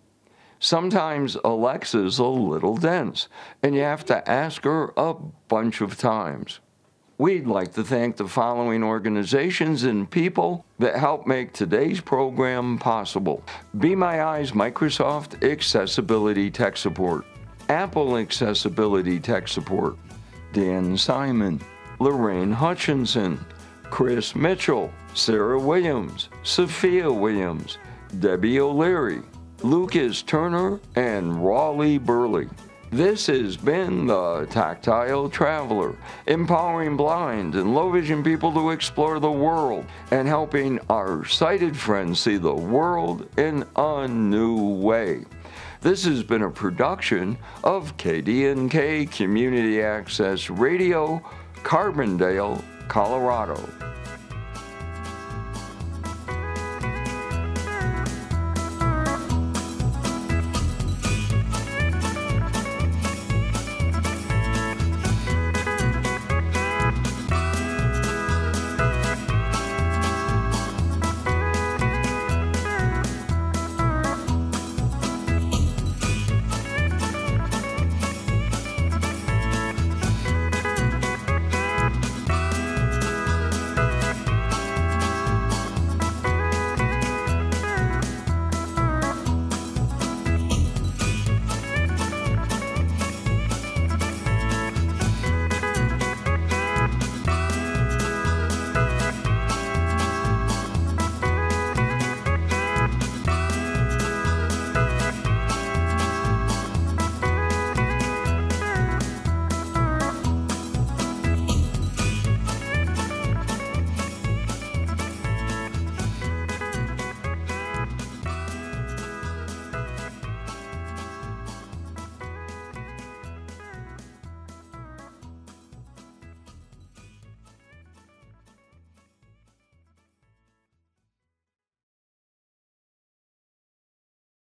Sometimes 0.58 1.36
Alexa's 1.44 2.18
a 2.18 2.24
little 2.24 2.76
dense, 2.76 3.28
and 3.62 3.74
you 3.74 3.82
have 3.82 4.04
to 4.06 4.28
ask 4.28 4.64
her 4.64 4.92
a 4.96 5.14
bunch 5.48 5.80
of 5.80 5.98
times. 5.98 6.60
We'd 7.18 7.46
like 7.46 7.72
to 7.74 7.84
thank 7.84 8.16
the 8.16 8.28
following 8.28 8.82
organizations 8.82 9.84
and 9.84 10.10
people 10.10 10.66
that 10.78 10.96
help 10.96 11.26
make 11.26 11.52
today's 11.52 12.00
program 12.00 12.78
possible. 12.78 13.42
Be 13.78 13.94
My 13.94 14.22
Eyes 14.22 14.52
Microsoft 14.52 15.42
Accessibility 15.42 16.50
Tech 16.50 16.76
Support, 16.76 17.24
Apple 17.70 18.18
Accessibility 18.18 19.18
Tech 19.18 19.48
Support, 19.48 19.96
Dan 20.52 20.96
Simon, 20.96 21.60
Lorraine 22.00 22.52
Hutchinson, 22.52 23.42
Chris 23.90 24.34
Mitchell, 24.34 24.92
Sarah 25.14 25.58
Williams, 25.58 26.28
Sophia 26.42 27.10
Williams, 27.10 27.78
Debbie 28.20 28.60
O'Leary, 28.60 29.22
Lucas 29.62 30.22
Turner, 30.22 30.80
and 30.94 31.44
Raleigh 31.44 31.98
Burley. 31.98 32.48
This 32.90 33.26
has 33.26 33.56
been 33.56 34.06
the 34.06 34.46
Tactile 34.46 35.28
Traveler, 35.28 35.96
empowering 36.26 36.96
blind 36.96 37.54
and 37.56 37.74
low 37.74 37.90
vision 37.90 38.22
people 38.22 38.52
to 38.52 38.70
explore 38.70 39.18
the 39.18 39.30
world 39.30 39.84
and 40.12 40.28
helping 40.28 40.78
our 40.88 41.24
sighted 41.24 41.76
friends 41.76 42.20
see 42.20 42.36
the 42.36 42.54
world 42.54 43.28
in 43.38 43.64
a 43.74 44.06
new 44.06 44.76
way. 44.76 45.24
This 45.80 46.04
has 46.04 46.22
been 46.22 46.42
a 46.42 46.50
production 46.50 47.36
of 47.64 47.96
KDNK 47.96 49.10
Community 49.10 49.82
Access 49.82 50.48
Radio, 50.48 51.20
Carbondale, 51.64 52.62
Colorado. 52.88 53.56